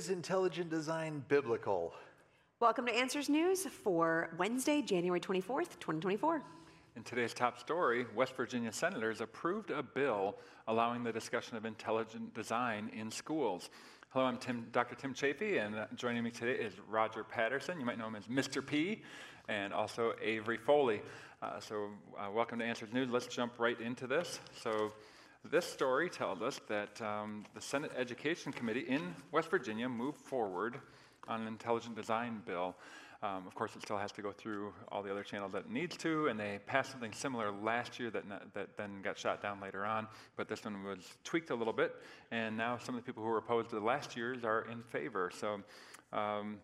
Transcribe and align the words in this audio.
Is 0.00 0.08
intelligent 0.08 0.70
design 0.70 1.22
biblical? 1.28 1.92
Welcome 2.58 2.86
to 2.86 2.94
Answers 2.94 3.28
News 3.28 3.66
for 3.66 4.30
Wednesday, 4.38 4.80
January 4.80 5.20
24th, 5.20 5.78
2024. 5.78 6.42
In 6.96 7.02
today's 7.02 7.34
top 7.34 7.58
story, 7.58 8.06
West 8.16 8.34
Virginia 8.34 8.72
senators 8.72 9.20
approved 9.20 9.70
a 9.70 9.82
bill 9.82 10.36
allowing 10.68 11.04
the 11.04 11.12
discussion 11.12 11.58
of 11.58 11.66
intelligent 11.66 12.32
design 12.32 12.90
in 12.96 13.10
schools. 13.10 13.68
Hello, 14.08 14.24
I'm 14.24 14.38
Tim, 14.38 14.68
Dr. 14.72 14.94
Tim 14.94 15.12
Chaffey, 15.12 15.58
and 15.58 15.74
joining 15.96 16.24
me 16.24 16.30
today 16.30 16.58
is 16.58 16.72
Roger 16.88 17.22
Patterson. 17.22 17.78
You 17.78 17.84
might 17.84 17.98
know 17.98 18.06
him 18.06 18.16
as 18.16 18.24
Mr. 18.24 18.66
P, 18.66 19.02
and 19.50 19.70
also 19.74 20.14
Avery 20.22 20.56
Foley. 20.56 21.02
Uh, 21.42 21.60
so, 21.60 21.90
uh, 22.18 22.30
welcome 22.30 22.58
to 22.60 22.64
Answers 22.64 22.94
News. 22.94 23.10
Let's 23.10 23.26
jump 23.26 23.52
right 23.58 23.78
into 23.78 24.06
this. 24.06 24.40
So, 24.62 24.92
this 25.48 25.64
story 25.64 26.10
tells 26.10 26.42
us 26.42 26.60
that 26.68 27.00
um, 27.00 27.44
the 27.54 27.60
Senate 27.60 27.92
Education 27.96 28.52
Committee 28.52 28.80
in 28.86 29.14
West 29.32 29.50
Virginia 29.50 29.88
moved 29.88 30.18
forward 30.18 30.78
on 31.28 31.40
an 31.40 31.46
intelligent 31.46 31.96
design 31.96 32.42
bill. 32.44 32.76
Um, 33.22 33.46
of 33.46 33.54
course, 33.54 33.76
it 33.76 33.82
still 33.82 33.98
has 33.98 34.12
to 34.12 34.22
go 34.22 34.32
through 34.32 34.72
all 34.88 35.02
the 35.02 35.10
other 35.10 35.22
channels 35.22 35.52
that 35.52 35.60
it 35.66 35.70
needs 35.70 35.96
to, 35.98 36.28
and 36.28 36.40
they 36.40 36.58
passed 36.66 36.90
something 36.90 37.12
similar 37.12 37.50
last 37.50 38.00
year 38.00 38.10
that, 38.10 38.24
that 38.54 38.76
then 38.78 39.02
got 39.02 39.18
shot 39.18 39.42
down 39.42 39.60
later 39.60 39.84
on. 39.84 40.06
But 40.36 40.48
this 40.48 40.64
one 40.64 40.82
was 40.84 41.06
tweaked 41.22 41.50
a 41.50 41.54
little 41.54 41.74
bit, 41.74 41.94
and 42.30 42.56
now 42.56 42.78
some 42.78 42.94
of 42.94 43.02
the 43.02 43.06
people 43.06 43.22
who 43.22 43.28
were 43.28 43.38
opposed 43.38 43.70
to 43.70 43.76
the 43.76 43.84
last 43.84 44.16
year's 44.16 44.42
are 44.44 44.66
in 44.70 44.82
favor. 44.84 45.30
So, 45.38 45.60
um, 46.14 46.58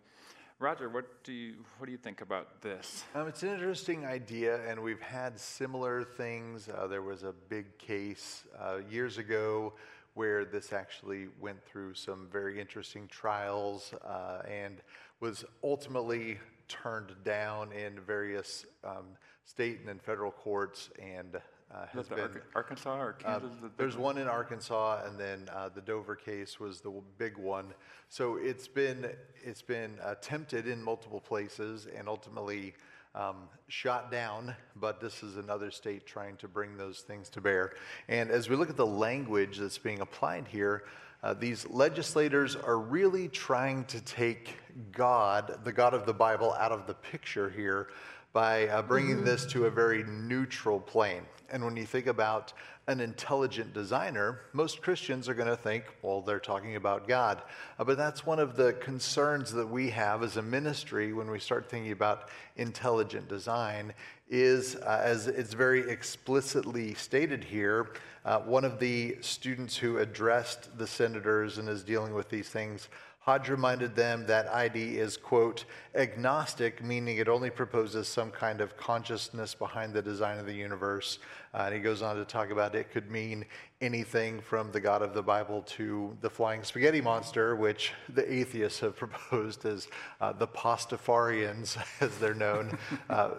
Roger, 0.59 0.89
what 0.89 1.23
do 1.23 1.35
you 1.35 1.57
what 1.77 1.85
do 1.85 1.93
you 1.93 1.99
think 1.99 2.23
about 2.23 2.63
this? 2.63 3.05
Um, 3.15 3.29
it's 3.29 3.43
an 3.43 3.51
interesting 3.51 4.07
idea, 4.07 4.67
and 4.67 4.83
we've 4.83 5.03
had 5.03 5.39
similar 5.39 6.03
things. 6.03 6.71
Uh, 6.71 6.87
there 6.87 7.03
was 7.03 7.25
a 7.25 7.35
big 7.51 7.77
case 7.77 8.45
uh, 8.59 8.79
years 8.91 9.19
ago 9.19 9.75
where 10.15 10.47
this 10.47 10.73
actually 10.73 11.27
went 11.39 11.63
through 11.67 11.93
some 11.93 12.27
very 12.33 12.59
interesting 12.59 13.07
trials 13.09 13.93
uh, 14.03 14.41
and 14.51 14.81
was 15.21 15.45
ultimately 15.63 16.39
turned 16.69 17.13
down 17.23 17.71
in 17.73 18.01
various 18.01 18.65
um, 18.83 19.09
state 19.45 19.81
and 19.87 20.01
federal 20.01 20.31
courts 20.31 20.89
and 20.99 21.37
uh, 21.77 21.87
has 21.93 22.09
been 22.09 22.41
Arkansas 22.55 22.99
or 22.99 23.17
uh, 23.21 23.23
Kansas. 23.23 23.51
Uh, 23.63 23.69
there's 23.77 23.97
one 23.97 24.19
in 24.19 24.29
Arkansas, 24.29 25.03
and 25.05 25.19
then 25.19 25.49
uh, 25.53 25.69
the 25.69 25.81
Dover 25.81 26.17
case 26.17 26.59
was 26.59 26.81
the 26.81 26.93
big 27.19 27.37
one. 27.37 27.67
So 28.09 28.37
it's 28.37 28.69
been 28.69 29.11
it's 29.45 29.63
been 29.63 29.99
attempted 30.05 30.67
in 30.67 30.83
multiple 30.83 31.21
places 31.21 31.87
and 31.95 32.09
ultimately 32.09 32.75
um, 33.15 33.49
shot 33.69 34.11
down. 34.11 34.55
But 34.77 35.01
this 35.01 35.23
is 35.23 35.37
another 35.37 35.71
state 35.71 36.07
trying 36.07 36.37
to 36.37 36.49
bring 36.49 36.77
those 36.77 37.01
things 37.01 37.29
to 37.31 37.41
bear. 37.41 37.73
And 38.09 38.31
as 38.31 38.49
we 38.49 38.57
look 38.57 38.71
at 38.71 38.77
the 38.77 38.87
language 38.87 39.59
that's 39.59 39.79
being 39.79 40.01
applied 40.01 40.49
here. 40.49 40.85
Uh, 41.23 41.33
these 41.33 41.67
legislators 41.71 42.55
are 42.55 42.79
really 42.79 43.27
trying 43.27 43.85
to 43.87 44.01
take 44.03 44.55
God, 44.93 45.59
the 45.65 45.73
God 45.73 45.95
of 45.95 46.05
the 46.05 46.13
Bible, 46.13 46.53
out 46.53 46.73
of 46.73 46.87
the 46.87 46.95
picture 46.95 47.49
here 47.49 47.89
by 48.37 48.69
uh, 48.69 48.83
bringing 48.83 49.25
this 49.25 49.47
to 49.47 49.65
a 49.65 49.71
very 49.71 50.05
neutral 50.05 50.79
plane. 50.79 51.23
And 51.51 51.65
when 51.65 51.75
you 51.75 51.87
think 51.87 52.07
about 52.07 52.53
an 52.87 53.01
intelligent 53.01 53.73
designer, 53.73 54.43
most 54.53 54.83
Christians 54.83 55.27
are 55.27 55.33
going 55.33 55.49
to 55.49 55.57
think, 55.57 55.85
well, 56.03 56.21
they're 56.21 56.39
talking 56.39 56.77
about 56.77 57.09
God. 57.09 57.41
Uh, 57.79 57.85
but 57.85 57.97
that's 57.97 58.27
one 58.27 58.39
of 58.39 58.55
the 58.55 58.75
concerns 58.75 59.51
that 59.53 59.67
we 59.67 59.89
have 59.89 60.23
as 60.23 60.37
a 60.37 60.43
ministry 60.43 61.15
when 61.15 61.31
we 61.31 61.39
start 61.39 61.71
thinking 61.71 61.93
about 61.93 62.29
intelligent 62.57 63.27
design 63.27 63.95
is, 64.29 64.77
uh, 64.77 65.01
as 65.03 65.29
it's 65.29 65.55
very 65.55 65.89
explicitly 65.89 66.93
stated 66.93 67.43
here, 67.43 67.89
uh, 68.27 68.41
one 68.41 68.67
of 68.67 68.79
the 68.79 69.17
students 69.23 69.79
who 69.79 69.97
addressed 69.97 70.77
the 70.77 70.87
senators 70.87 71.57
and 71.57 71.71
is 71.71 71.83
dealing 71.83 72.13
with 72.13 72.29
these 72.29 72.51
things 72.51 72.91
Hodge 73.27 73.49
reminded 73.49 73.97
them 73.97 74.25
that 74.27 74.47
ID 74.55 74.99
is, 74.99 75.17
quote, 75.17 75.65
agnostic, 75.97 76.81
meaning 76.81 77.17
it 77.17 77.29
only 77.29 77.51
proposes 77.51 78.07
some 78.07 78.31
kind 78.31 78.61
of 78.61 78.77
consciousness 78.77 79.53
behind 79.53 79.93
the 79.93 80.01
design 80.01 80.39
of 80.39 80.47
the 80.47 80.55
universe. 80.55 81.19
Uh, 81.53 81.63
and 81.65 81.75
he 81.75 81.81
goes 81.81 82.03
on 82.03 82.15
to 82.15 82.25
talk 82.25 82.51
about 82.51 82.77
it 82.77 82.93
could 82.93 83.11
mean 83.11 83.45
anything 83.81 84.41
from 84.41 84.71
the 84.71 84.79
God 84.79 85.03
of 85.03 85.13
the 85.13 85.25
Bible 85.25 85.63
to 85.63 86.17
the 86.21 86.31
flying 86.31 86.63
spaghetti 86.63 87.01
monster, 87.01 87.57
which 87.57 87.93
the 88.15 88.33
atheists 88.33 88.79
have 88.79 88.95
proposed 89.05 89.67
as 89.67 89.89
uh, 90.21 90.33
the 90.33 90.47
Pastafarians, 90.47 91.77
as 92.01 92.17
they're 92.19 92.33
known, 92.33 92.79
uh, 93.11 93.31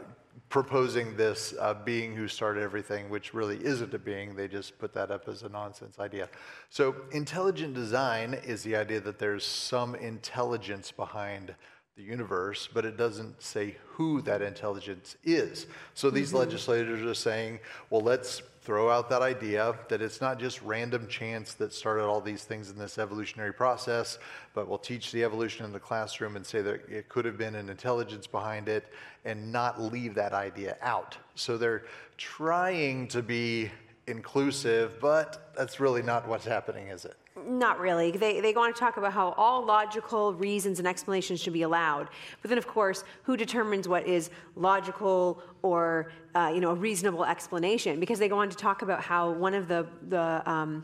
proposing 0.50 1.18
this 1.18 1.53
uh, 1.59 1.74
being 1.74 2.16
who 2.16 2.28
started 2.28 2.63
everything, 2.63 3.09
which 3.09 3.34
really 3.34 3.58
isn't 3.63 3.94
a 3.94 4.00
being. 4.00 4.35
They 4.35 4.47
just 4.47 4.80
put 4.80 4.94
that 4.94 5.12
up 5.12 5.28
as 5.28 5.44
a 5.44 5.50
nonsense 5.50 6.00
idea. 6.00 6.30
So, 6.69 6.96
intelligent 7.12 7.74
design 7.74 8.34
is 8.34 8.63
the 8.63 8.75
idea 8.75 9.02
that 9.02 9.19
there's 9.19 9.46
some 9.46 9.96
intelligence 9.96 10.91
behind 10.91 11.53
the 11.97 12.03
universe, 12.03 12.69
but 12.74 12.85
it 12.85 12.96
doesn't 12.96 13.41
say 13.41 13.75
who 13.88 14.22
that 14.22 14.41
intelligence 14.41 15.18
is. 15.24 15.68
So, 15.94 16.09
these 16.09 16.30
mm-hmm. 16.30 16.38
legislators 16.38 17.02
are 17.02 17.14
saying, 17.14 17.59
well, 17.90 18.02
let's 18.02 18.41
throw 18.67 18.89
out 18.89 19.09
that 19.09 19.22
idea 19.22 19.73
that 19.88 20.01
it's 20.01 20.19
not 20.19 20.38
just 20.38 20.61
random 20.61 21.07
chance 21.07 21.53
that 21.53 21.72
started 21.72 22.03
all 22.03 22.19
these 22.19 22.44
things 22.44 22.69
in 22.69 22.78
this 22.78 22.97
evolutionary 22.97 23.53
process, 23.53 24.19
but 24.53 24.67
we'll 24.67 24.78
teach 24.78 25.13
the 25.13 25.23
evolution 25.23 25.63
in 25.63 25.72
the 25.72 25.79
classroom 25.79 26.35
and 26.35 26.45
say 26.45 26.61
that 26.61 26.81
it 26.89 27.07
could 27.07 27.23
have 27.23 27.38
been 27.38 27.55
an 27.55 27.69
intelligence 27.69 28.28
behind 28.28 28.67
it 28.67 28.91
and 29.23 29.53
not 29.53 29.81
leave 29.81 30.13
that 30.16 30.33
idea 30.33 30.75
out. 30.81 31.17
So 31.33 31.57
they're 31.57 31.85
trying 32.17 33.07
to 33.07 33.22
be 33.22 33.72
inclusive, 34.05 34.99
but 34.99 35.53
that's 35.55 35.79
really 35.79 36.01
not 36.01 36.28
what's 36.28 36.44
happening, 36.44 36.89
is 36.89 37.05
it? 37.05 37.16
Not 37.47 37.80
really. 37.80 38.12
They, 38.12 38.41
they 38.41 38.52
go 38.52 38.62
on 38.62 38.74
to 38.74 38.80
talk 38.80 38.97
about 38.97 39.13
how 39.13 39.30
all 39.38 39.66
logical 39.66 40.34
reasons 40.34 40.80
and 40.80 40.88
explanations 40.88 41.40
should 41.41 41.53
be 41.53 41.62
allowed. 41.62 42.09
But 42.41 42.50
then, 42.50 42.58
of 42.58 42.68
course, 42.68 43.06
who 43.24 43.38
determines 43.38 43.88
what 43.88 44.06
is 44.06 44.30
logical 44.56 45.41
or 45.62 46.12
uh, 46.35 46.52
you 46.53 46.59
know 46.59 46.72
a 46.72 46.75
reasonable 46.75 47.24
explanation? 47.24 48.02
Because 48.02 48.19
they 48.19 48.28
go 48.28 48.40
on 48.40 48.50
to 48.50 48.58
talk 48.58 48.81
about 48.81 49.02
how 49.02 49.31
one 49.31 49.53
of 49.53 49.69
the 49.69 49.88
the 50.09 50.44
um, 50.50 50.84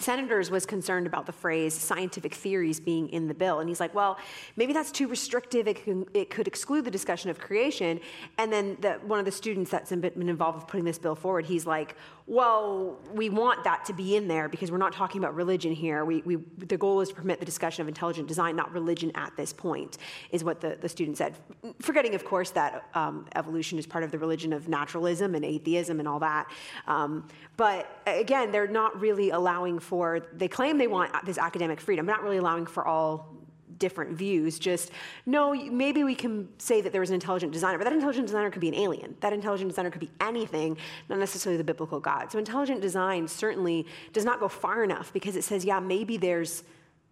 senators 0.00 0.50
was 0.50 0.66
concerned 0.66 1.06
about 1.06 1.26
the 1.26 1.32
phrase 1.32 1.74
scientific 1.74 2.34
theories 2.34 2.80
being 2.80 3.08
in 3.10 3.28
the 3.28 3.34
bill. 3.34 3.60
And 3.60 3.68
he's 3.68 3.80
like, 3.80 3.94
well, 3.94 4.18
maybe 4.56 4.72
that's 4.72 4.90
too 4.90 5.08
restrictive. 5.08 5.68
It, 5.68 5.84
can, 5.84 6.06
it 6.14 6.30
could 6.30 6.46
exclude 6.46 6.84
the 6.84 6.90
discussion 6.90 7.30
of 7.30 7.38
creation. 7.38 8.00
And 8.38 8.52
then 8.52 8.76
the, 8.80 8.92
one 9.06 9.18
of 9.18 9.24
the 9.24 9.32
students 9.32 9.70
that's 9.70 9.90
been 9.90 10.28
involved 10.28 10.58
with 10.58 10.66
putting 10.66 10.84
this 10.84 10.98
bill 10.98 11.14
forward, 11.14 11.46
he's 11.46 11.66
like, 11.66 11.96
well, 12.30 12.96
we 13.12 13.28
want 13.28 13.64
that 13.64 13.84
to 13.86 13.92
be 13.92 14.14
in 14.14 14.28
there 14.28 14.48
because 14.48 14.70
we're 14.70 14.78
not 14.78 14.92
talking 14.92 15.20
about 15.20 15.34
religion 15.34 15.72
here. 15.72 16.04
We, 16.04 16.22
we, 16.22 16.36
the 16.58 16.76
goal 16.76 17.00
is 17.00 17.08
to 17.08 17.14
permit 17.16 17.40
the 17.40 17.44
discussion 17.44 17.82
of 17.82 17.88
intelligent 17.88 18.28
design, 18.28 18.54
not 18.54 18.72
religion 18.72 19.10
at 19.16 19.36
this 19.36 19.52
point, 19.52 19.98
is 20.30 20.44
what 20.44 20.60
the, 20.60 20.78
the 20.80 20.88
student 20.88 21.18
said. 21.18 21.34
Forgetting, 21.82 22.14
of 22.14 22.24
course, 22.24 22.50
that 22.50 22.84
um, 22.94 23.26
evolution 23.34 23.80
is 23.80 23.86
part 23.86 24.04
of 24.04 24.12
the 24.12 24.18
religion 24.18 24.52
of 24.52 24.68
naturalism 24.68 25.34
and 25.34 25.44
atheism 25.44 25.98
and 25.98 26.06
all 26.06 26.20
that. 26.20 26.48
Um, 26.86 27.26
but 27.56 28.00
again, 28.06 28.52
they're 28.52 28.68
not 28.68 29.00
really 29.00 29.30
allowing 29.30 29.80
for, 29.80 30.20
they 30.32 30.46
claim 30.46 30.78
they 30.78 30.86
want 30.86 31.12
this 31.26 31.36
academic 31.36 31.80
freedom, 31.80 32.06
not 32.06 32.22
really 32.22 32.36
allowing 32.36 32.64
for 32.64 32.86
all 32.86 33.39
different 33.80 34.12
views. 34.12 34.60
Just, 34.60 34.92
no, 35.26 35.52
maybe 35.52 36.04
we 36.04 36.14
can 36.14 36.48
say 36.58 36.80
that 36.80 36.92
there 36.92 37.00
was 37.00 37.10
an 37.10 37.14
intelligent 37.14 37.52
designer, 37.52 37.78
but 37.78 37.84
that 37.84 37.92
intelligent 37.92 38.28
designer 38.28 38.50
could 38.50 38.60
be 38.60 38.68
an 38.68 38.76
alien. 38.76 39.16
That 39.20 39.32
intelligent 39.32 39.70
designer 39.70 39.90
could 39.90 40.00
be 40.00 40.10
anything, 40.20 40.76
not 41.08 41.18
necessarily 41.18 41.56
the 41.56 41.64
biblical 41.64 41.98
God. 41.98 42.30
So 42.30 42.38
intelligent 42.38 42.80
design 42.80 43.26
certainly 43.26 43.86
does 44.12 44.24
not 44.24 44.38
go 44.38 44.48
far 44.48 44.84
enough 44.84 45.12
because 45.12 45.34
it 45.34 45.42
says, 45.42 45.64
yeah, 45.64 45.80
maybe 45.80 46.16
there's 46.16 46.62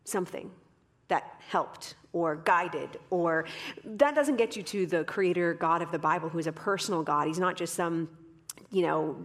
something 0.04 0.50
that 1.08 1.34
helped 1.48 1.94
or 2.12 2.36
guided 2.36 2.98
or 3.10 3.44
that 3.84 4.14
doesn't 4.14 4.36
get 4.36 4.56
you 4.56 4.62
to 4.62 4.86
the 4.86 5.04
creator 5.04 5.54
god 5.54 5.82
of 5.82 5.90
the 5.90 5.98
bible 5.98 6.28
who 6.28 6.38
is 6.38 6.46
a 6.46 6.52
personal 6.52 7.02
god 7.02 7.26
he's 7.26 7.38
not 7.38 7.56
just 7.56 7.74
some 7.74 8.08
you 8.70 8.82
know 8.82 9.16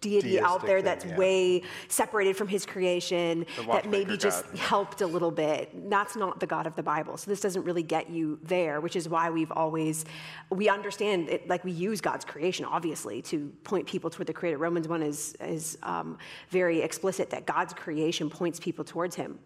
deity 0.00 0.30
Deistic 0.30 0.44
out 0.44 0.64
there 0.64 0.82
that's 0.82 1.04
yeah. 1.04 1.16
way 1.16 1.62
separated 1.88 2.36
from 2.36 2.46
his 2.46 2.64
creation 2.64 3.46
that 3.66 3.88
maybe 3.88 4.16
just 4.16 4.46
God. 4.46 4.58
helped 4.58 5.00
a 5.00 5.06
little 5.06 5.30
bit 5.30 5.90
that's 5.90 6.14
not 6.14 6.38
the 6.40 6.46
god 6.46 6.66
of 6.66 6.76
the 6.76 6.82
bible 6.82 7.16
so 7.16 7.30
this 7.30 7.40
doesn't 7.40 7.64
really 7.64 7.82
get 7.82 8.08
you 8.10 8.38
there 8.42 8.80
which 8.80 8.94
is 8.94 9.08
why 9.08 9.30
we've 9.30 9.50
always 9.52 10.04
we 10.50 10.68
understand 10.68 11.28
it 11.28 11.48
like 11.48 11.64
we 11.64 11.72
use 11.72 12.00
god's 12.00 12.24
creation 12.24 12.64
obviously 12.64 13.22
to 13.22 13.52
point 13.64 13.86
people 13.86 14.10
toward 14.10 14.26
the 14.26 14.32
creator 14.32 14.58
romans 14.58 14.86
1 14.86 15.02
is 15.02 15.34
is 15.40 15.78
um, 15.82 16.18
very 16.50 16.80
explicit 16.80 17.30
that 17.30 17.46
god's 17.46 17.72
creation 17.72 18.30
points 18.30 18.60
people 18.60 18.84
towards 18.84 19.16
him 19.16 19.38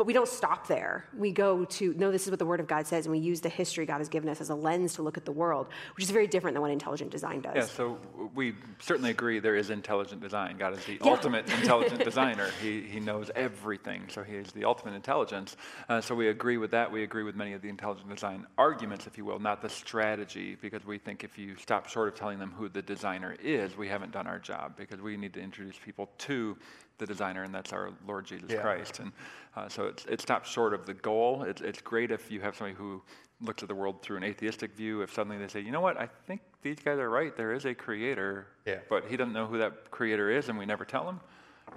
but 0.00 0.06
we 0.06 0.14
don't 0.14 0.28
stop 0.28 0.66
there. 0.66 1.04
We 1.14 1.30
go 1.30 1.66
to, 1.66 1.92
no, 1.98 2.10
this 2.10 2.24
is 2.24 2.30
what 2.30 2.38
the 2.38 2.46
Word 2.46 2.58
of 2.58 2.66
God 2.66 2.86
says, 2.86 3.04
and 3.04 3.12
we 3.12 3.18
use 3.18 3.42
the 3.42 3.50
history 3.50 3.84
God 3.84 3.98
has 3.98 4.08
given 4.08 4.30
us 4.30 4.40
as 4.40 4.48
a 4.48 4.54
lens 4.54 4.94
to 4.94 5.02
look 5.02 5.18
at 5.18 5.26
the 5.26 5.30
world, 5.30 5.66
which 5.94 6.02
is 6.02 6.10
very 6.10 6.26
different 6.26 6.54
than 6.54 6.62
what 6.62 6.70
intelligent 6.70 7.10
design 7.10 7.42
does. 7.42 7.54
Yeah, 7.54 7.66
so 7.66 7.98
we 8.34 8.54
certainly 8.78 9.10
agree 9.10 9.40
there 9.40 9.56
is 9.56 9.68
intelligent 9.68 10.22
design. 10.22 10.56
God 10.56 10.72
is 10.72 10.82
the 10.86 10.94
yeah. 10.94 11.10
ultimate 11.10 11.50
intelligent 11.60 12.02
designer. 12.02 12.48
He, 12.62 12.80
he 12.80 12.98
knows 12.98 13.30
everything, 13.34 14.04
so 14.08 14.22
He 14.22 14.36
is 14.36 14.52
the 14.52 14.64
ultimate 14.64 14.94
intelligence. 14.94 15.58
Uh, 15.86 16.00
so 16.00 16.14
we 16.14 16.28
agree 16.28 16.56
with 16.56 16.70
that. 16.70 16.90
We 16.90 17.02
agree 17.02 17.22
with 17.22 17.36
many 17.36 17.52
of 17.52 17.60
the 17.60 17.68
intelligent 17.68 18.08
design 18.08 18.46
arguments, 18.56 19.06
if 19.06 19.18
you 19.18 19.26
will, 19.26 19.38
not 19.38 19.60
the 19.60 19.68
strategy, 19.68 20.56
because 20.62 20.82
we 20.86 20.96
think 20.96 21.24
if 21.24 21.36
you 21.36 21.56
stop 21.56 21.90
short 21.90 22.08
of 22.08 22.14
telling 22.14 22.38
them 22.38 22.54
who 22.56 22.70
the 22.70 22.80
designer 22.80 23.36
is, 23.44 23.76
we 23.76 23.88
haven't 23.88 24.12
done 24.12 24.26
our 24.26 24.38
job, 24.38 24.78
because 24.78 25.02
we 25.02 25.18
need 25.18 25.34
to 25.34 25.42
introduce 25.42 25.76
people 25.76 26.08
to 26.20 26.56
the 27.00 27.06
designer, 27.06 27.42
and 27.42 27.52
that's 27.52 27.72
our 27.72 27.90
Lord 28.06 28.26
Jesus 28.26 28.50
Yeah. 28.50 28.60
Christ. 28.60 29.00
And 29.00 29.10
uh, 29.56 29.68
so 29.68 29.86
it's, 29.86 30.04
it 30.04 30.20
stops 30.20 30.48
short 30.48 30.72
of 30.72 30.86
the 30.86 30.94
goal. 30.94 31.42
It's, 31.42 31.60
it's 31.60 31.80
great 31.82 32.12
if 32.12 32.30
you 32.30 32.40
have 32.42 32.54
somebody 32.56 32.76
who 32.76 33.02
looks 33.40 33.62
at 33.62 33.68
the 33.68 33.74
world 33.74 34.02
through 34.02 34.18
an 34.18 34.24
atheistic 34.24 34.76
view. 34.76 35.00
If 35.02 35.12
suddenly 35.12 35.38
they 35.38 35.48
say, 35.48 35.60
you 35.60 35.72
know 35.72 35.80
what, 35.80 35.98
I 35.98 36.08
think 36.26 36.42
these 36.62 36.76
guys 36.76 36.98
are 36.98 37.10
right. 37.10 37.34
There 37.36 37.52
is 37.52 37.64
a 37.64 37.74
creator, 37.74 38.46
Yeah. 38.66 38.78
but 38.88 39.06
he 39.08 39.16
doesn't 39.16 39.32
know 39.32 39.46
who 39.46 39.58
that 39.58 39.90
creator 39.90 40.30
is, 40.30 40.48
and 40.48 40.58
we 40.58 40.66
never 40.66 40.84
tell 40.84 41.08
him. 41.08 41.18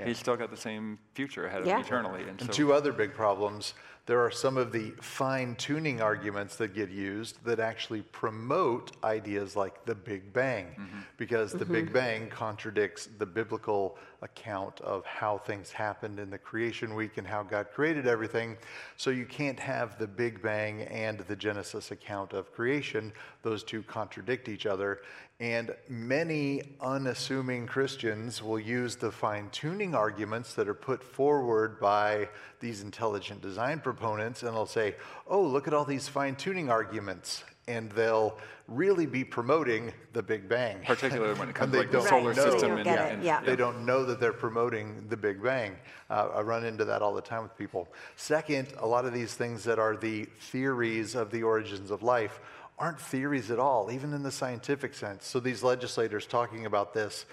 He's 0.03 0.17
still 0.17 0.35
got 0.35 0.49
the 0.49 0.57
same 0.57 0.97
future 1.13 1.45
ahead 1.45 1.61
of 1.61 1.67
him 1.67 1.79
eternally. 1.79 2.21
And, 2.21 2.41
And 2.41 2.41
so, 2.41 2.47
two 2.47 2.73
other 2.73 2.91
big 2.91 3.13
problems. 3.13 3.75
There 4.05 4.19
are 4.19 4.31
some 4.31 4.57
of 4.57 4.73
the 4.73 4.91
fine 4.99 5.55
tuning 5.55 6.01
arguments 6.01 6.57
that 6.57 6.73
get 6.73 6.89
used 6.89 7.41
that 7.45 7.61
actually 7.61 8.01
promote 8.01 8.91
ideas 9.01 9.55
like 9.55 9.85
the 9.85 9.95
Big 9.95 10.33
Bang, 10.33 10.65
mm-hmm. 10.65 10.99
because 11.15 11.53
the 11.53 11.63
Big 11.63 11.85
mm-hmm. 11.85 11.93
Bang 11.93 12.29
contradicts 12.29 13.07
the 13.17 13.25
biblical 13.25 13.97
account 14.21 14.81
of 14.81 15.05
how 15.05 15.37
things 15.37 15.71
happened 15.71 16.19
in 16.19 16.29
the 16.29 16.37
creation 16.37 16.95
week 16.95 17.17
and 17.17 17.25
how 17.25 17.43
God 17.43 17.67
created 17.73 18.05
everything. 18.05 18.57
So 18.97 19.09
you 19.09 19.25
can't 19.25 19.59
have 19.59 19.97
the 19.97 20.07
Big 20.07 20.41
Bang 20.41 20.81
and 20.83 21.19
the 21.19 21.35
Genesis 21.35 21.91
account 21.91 22.33
of 22.33 22.53
creation, 22.53 23.13
those 23.41 23.63
two 23.63 23.83
contradict 23.83 24.49
each 24.49 24.65
other. 24.65 25.01
And 25.39 25.75
many 25.89 26.61
unassuming 26.79 27.67
Christians 27.67 28.41
will 28.41 28.59
use 28.59 28.95
the 28.95 29.11
fine 29.11 29.49
tuning 29.49 29.93
arguments 29.93 30.53
that 30.53 30.69
are 30.69 30.73
put 30.73 31.03
forward 31.03 31.81
by 31.81 32.29
these 32.61 32.81
intelligent 32.81 33.41
design 33.41 33.79
proponents, 33.95 34.43
and 34.43 34.53
they'll 34.55 34.65
say, 34.65 34.95
Oh, 35.27 35.41
look 35.41 35.67
at 35.67 35.73
all 35.73 35.85
these 35.85 36.07
fine 36.07 36.35
tuning 36.35 36.69
arguments. 36.69 37.43
And 37.67 37.89
they'll 37.93 38.37
really 38.67 39.05
be 39.05 39.23
promoting 39.23 39.93
the 40.11 40.21
Big 40.21 40.49
Bang. 40.49 40.79
particularly 40.85 41.37
when 41.39 41.47
it 41.49 41.55
comes 41.59 41.71
to 41.71 41.79
like 41.79 41.91
the 41.91 42.01
solar 42.01 42.33
know. 42.33 42.51
system. 42.51 42.71
And, 42.77 42.85
yeah, 42.85 43.05
and- 43.05 43.23
yeah. 43.23 43.41
They 43.41 43.55
don't 43.55 43.85
know 43.85 44.03
that 44.05 44.19
they're 44.19 44.33
promoting 44.33 45.05
the 45.07 45.15
Big 45.15 45.41
Bang. 45.41 45.77
Uh, 46.09 46.29
I 46.35 46.41
run 46.41 46.65
into 46.65 46.83
that 46.85 47.01
all 47.01 47.13
the 47.13 47.21
time 47.21 47.43
with 47.43 47.57
people. 47.57 47.87
Second, 48.17 48.67
a 48.79 48.87
lot 48.87 49.05
of 49.05 49.13
these 49.13 49.33
things 49.33 49.63
that 49.63 49.79
are 49.79 49.95
the 49.95 50.25
theories 50.39 51.15
of 51.15 51.31
the 51.31 51.43
origins 51.43 51.89
of 51.89 52.03
life 52.03 52.41
aren't 52.79 52.99
theories 52.99 53.49
at 53.51 53.59
all, 53.59 53.91
even 53.91 54.13
in 54.13 54.23
the 54.23 54.31
scientific 54.31 54.93
sense. 54.93 55.25
So 55.25 55.39
these 55.39 55.63
legislators 55.63 56.25
talking 56.25 56.65
about 56.65 56.93
this 56.93 57.25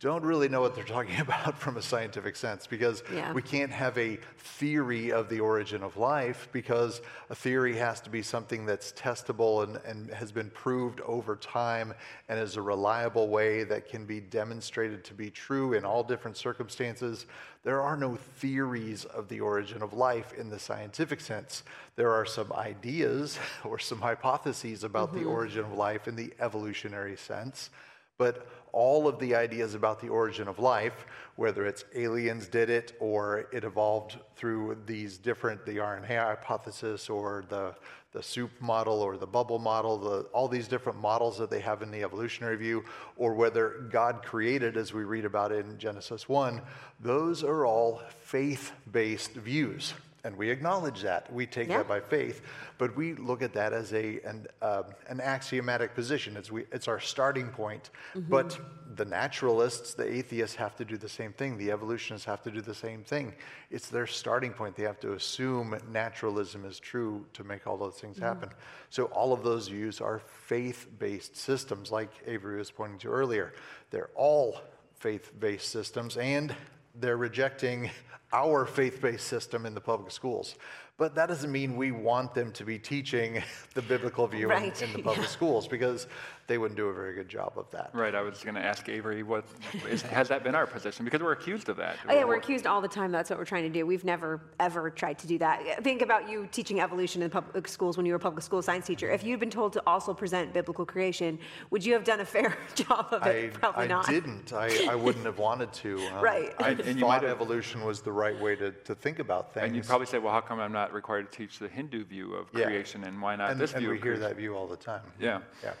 don't 0.00 0.22
really 0.22 0.48
know 0.48 0.60
what 0.60 0.74
they're 0.74 0.84
talking 0.84 1.18
about 1.20 1.58
from 1.58 1.76
a 1.76 1.82
scientific 1.82 2.36
sense 2.36 2.66
because 2.66 3.02
Yeah. 3.12 3.32
we 3.32 3.42
can't 3.42 3.72
have 3.72 3.98
a 3.98 4.16
theory 4.38 5.10
of 5.10 5.28
the 5.28 5.40
origin 5.40 5.82
of 5.82 5.96
life 5.96 6.48
because 6.52 7.00
a 7.30 7.34
theory 7.34 7.76
has 7.76 8.00
to 8.02 8.10
be 8.10 8.22
something 8.22 8.64
that's 8.64 8.92
testable 8.92 9.64
and, 9.64 9.76
and 9.84 10.10
has 10.10 10.30
been 10.30 10.50
proved 10.50 11.00
over 11.00 11.34
time 11.36 11.94
and 12.28 12.38
is 12.38 12.56
a 12.56 12.62
reliable 12.62 13.28
way 13.28 13.64
that 13.64 13.88
can 13.88 14.04
be 14.04 14.20
demonstrated 14.20 15.04
to 15.04 15.14
be 15.14 15.30
true 15.30 15.72
in 15.72 15.84
all 15.84 16.04
different 16.04 16.36
circumstances. 16.36 17.26
There 17.64 17.80
are 17.80 17.96
no 17.96 18.16
theories 18.16 19.04
of 19.04 19.28
the 19.28 19.40
origin 19.40 19.82
of 19.82 19.92
life 19.92 20.32
in 20.32 20.48
the 20.48 20.58
scientific 20.58 21.20
sense. 21.20 21.64
There 21.96 22.12
are 22.12 22.24
some 22.24 22.52
ideas 22.52 23.38
or 23.64 23.78
some 23.78 24.00
hypotheses 24.00 24.84
about 24.84 25.12
the 25.12 25.20
mm-hmm. 25.20 25.28
origin 25.28 25.64
of 25.64 25.72
life 25.72 26.06
in 26.06 26.14
the 26.14 26.32
evolutionary 26.38 27.16
sense. 27.16 27.70
But 28.18 28.48
all 28.72 29.08
of 29.08 29.18
the 29.18 29.34
ideas 29.34 29.74
about 29.74 30.00
the 30.00 30.08
origin 30.08 30.48
of 30.48 30.58
life, 30.58 31.06
whether 31.36 31.66
it's 31.66 31.84
aliens 31.94 32.48
did 32.48 32.70
it 32.70 32.96
or 33.00 33.48
it 33.52 33.64
evolved 33.64 34.18
through 34.36 34.76
these 34.86 35.18
different, 35.18 35.64
the 35.64 35.76
RNA 35.76 36.06
hypothesis 36.06 37.08
or 37.08 37.44
the, 37.48 37.74
the 38.12 38.22
soup 38.22 38.50
model 38.60 39.00
or 39.00 39.16
the 39.16 39.26
bubble 39.26 39.58
model, 39.58 39.98
the, 39.98 40.20
all 40.32 40.48
these 40.48 40.68
different 40.68 40.98
models 41.00 41.38
that 41.38 41.50
they 41.50 41.60
have 41.60 41.82
in 41.82 41.90
the 41.90 42.02
evolutionary 42.02 42.56
view, 42.56 42.84
or 43.16 43.34
whether 43.34 43.86
God 43.90 44.22
created, 44.24 44.76
as 44.76 44.92
we 44.92 45.04
read 45.04 45.24
about 45.24 45.52
in 45.52 45.78
Genesis 45.78 46.28
1, 46.28 46.60
those 47.00 47.44
are 47.44 47.66
all 47.66 48.02
faith 48.20 48.72
based 48.90 49.32
views. 49.32 49.94
And 50.24 50.36
we 50.36 50.50
acknowledge 50.50 51.02
that. 51.02 51.32
We 51.32 51.46
take 51.46 51.68
Yeah. 51.68 51.78
that 51.78 51.88
by 51.88 52.00
faith, 52.00 52.42
but 52.76 52.96
we 52.96 53.14
look 53.14 53.40
at 53.40 53.52
that 53.54 53.72
as 53.72 53.92
a, 53.92 54.20
an, 54.24 54.46
um 54.62 54.84
an 55.08 55.20
axiomatic 55.20 55.94
position. 55.94 56.36
It's, 56.36 56.50
we, 56.50 56.64
it's 56.72 56.88
our 56.88 57.00
starting 57.00 57.48
point. 57.48 57.90
But 58.14 58.58
the 58.96 59.04
naturalists, 59.04 59.94
the 59.94 60.06
atheists, 60.12 60.56
have 60.56 60.74
to 60.76 60.84
do 60.84 60.96
the 60.96 61.08
same 61.08 61.32
thing. 61.32 61.56
The 61.56 61.70
evolutionists 61.70 62.26
have 62.26 62.42
to 62.42 62.50
do 62.50 62.60
the 62.60 62.74
same 62.74 63.04
thing. 63.04 63.32
It's 63.70 63.88
their 63.88 64.06
starting 64.08 64.52
point. 64.52 64.74
They 64.74 64.82
have 64.82 64.98
to 65.00 65.12
assume 65.12 65.78
naturalism 65.92 66.64
is 66.64 66.80
true 66.80 67.24
to 67.34 67.44
make 67.44 67.66
all 67.66 67.76
those 67.76 67.94
things 68.00 68.18
happen. 68.18 68.50
So 68.90 69.04
all 69.06 69.32
of 69.32 69.44
those 69.44 69.68
views 69.68 70.00
are 70.00 70.18
faith-based 70.18 71.36
systems, 71.36 71.92
like 71.92 72.10
Avery 72.26 72.58
was 72.58 72.70
pointing 72.72 72.98
to 73.00 73.08
earlier. 73.08 73.52
They're 73.90 74.10
all 74.16 74.60
faith-based 74.98 75.68
systems, 75.68 76.16
and 76.16 76.54
they're 77.00 77.16
rejecting 77.16 77.90
our 78.32 78.66
faith 78.66 79.00
based 79.00 79.26
system 79.26 79.66
in 79.66 79.74
the 79.74 79.80
public 79.80 80.10
schools. 80.10 80.54
But 80.98 81.14
that 81.14 81.26
doesn't 81.26 81.52
mean 81.52 81.76
we 81.76 81.92
want 81.92 82.34
them 82.34 82.50
to 82.52 82.64
be 82.64 82.78
teaching 82.78 83.42
the 83.74 83.82
biblical 83.82 84.26
view 84.26 84.50
in- 84.50 84.62
Right, 84.62 84.82
in, 84.82 84.92
the 84.92 85.02
public 85.02 85.28
schools 85.28 85.68
because 85.68 86.06
they 86.48 86.56
wouldn't 86.58 86.76
do 86.76 86.88
a 86.88 86.94
very 86.94 87.14
good 87.14 87.28
job 87.28 87.52
of 87.56 87.70
that. 87.72 87.90
Right, 87.92 88.14
I 88.14 88.22
was 88.22 88.42
going 88.42 88.54
to 88.54 88.64
ask 88.64 88.88
Avery, 88.88 89.22
what 89.22 89.44
is, 89.88 90.00
has 90.02 90.28
that 90.28 90.42
been 90.42 90.54
our 90.54 90.66
position? 90.66 91.04
Because 91.04 91.20
we're 91.20 91.32
accused 91.32 91.68
of 91.68 91.76
that. 91.76 91.96
Oh, 92.08 92.14
yeah, 92.14 92.24
we're 92.24 92.36
accused 92.36 92.66
all 92.66 92.80
the 92.80 92.88
time. 92.88 93.12
That's 93.12 93.28
what 93.28 93.38
we're 93.38 93.44
trying 93.44 93.64
to 93.64 93.68
do. 93.68 93.84
We've 93.84 94.02
never, 94.04 94.40
ever 94.58 94.88
tried 94.88 95.18
to 95.20 95.26
do 95.26 95.36
that. 95.38 95.84
Think 95.84 96.00
about 96.00 96.28
you 96.28 96.48
teaching 96.50 96.80
evolution 96.80 97.20
in 97.22 97.28
public 97.28 97.68
schools 97.68 97.98
when 97.98 98.06
you 98.06 98.12
were 98.12 98.16
a 98.16 98.20
public 98.20 98.42
school 98.42 98.62
science 98.62 98.86
teacher. 98.86 99.10
If 99.10 99.22
you'd 99.24 99.40
been 99.40 99.50
told 99.50 99.74
to 99.74 99.82
also 99.86 100.14
present 100.14 100.54
biblical 100.54 100.86
creation, 100.86 101.38
would 101.70 101.84
you 101.84 101.92
have 101.92 102.02
done 102.04 102.20
a 102.20 102.24
fair 102.24 102.56
job 102.74 103.08
of 103.12 103.22
I, 103.24 103.28
it? 103.30 103.52
Probably 103.54 103.84
I 103.84 103.86
not. 103.88 104.08
I 104.08 104.12
didn't. 104.12 104.52
I, 104.54 104.86
I 104.90 104.94
wouldn't 104.94 105.26
have 105.26 105.38
wanted 105.38 105.72
to. 105.74 105.98
Um, 106.08 106.24
Right. 106.24 106.54
I 106.58 106.70
And- 106.70 106.80
and 106.80 106.94
you 106.94 107.00
thought 107.02 107.08
might 107.08 107.22
have- 107.28 107.30
evolution 107.32 107.84
was 107.84 108.00
the 108.00 108.12
right 108.12 108.38
way 108.40 108.56
to, 108.56 108.70
to 108.72 108.94
think 108.94 109.18
about 109.18 109.52
things. 109.52 109.66
And 109.66 109.76
you'd 109.76 109.86
probably 109.86 110.06
say, 110.06 110.18
well, 110.18 110.32
how 110.32 110.40
come 110.40 110.58
I'm 110.60 110.72
not 110.72 110.92
required 110.94 111.30
to 111.30 111.36
teach 111.38 111.58
the 111.58 111.68
Hindu 111.68 112.04
view 112.04 112.32
of 112.34 112.46
Yeah. 112.54 112.64
creation, 112.64 113.04
and 113.04 113.20
why 113.20 113.36
not 113.36 113.50
and, 113.50 113.60
this 113.60 113.72
and 113.72 113.80
view 113.80 113.90
we 113.90 113.96
of 113.96 114.02
hear 114.02 114.12
creation? 114.14 114.30
that 114.30 114.36
view 114.36 114.54
all 114.56 114.66
the 114.66 114.76
time. 114.76 115.02
Yeah. 115.20 115.40
Yeah. 115.62 115.72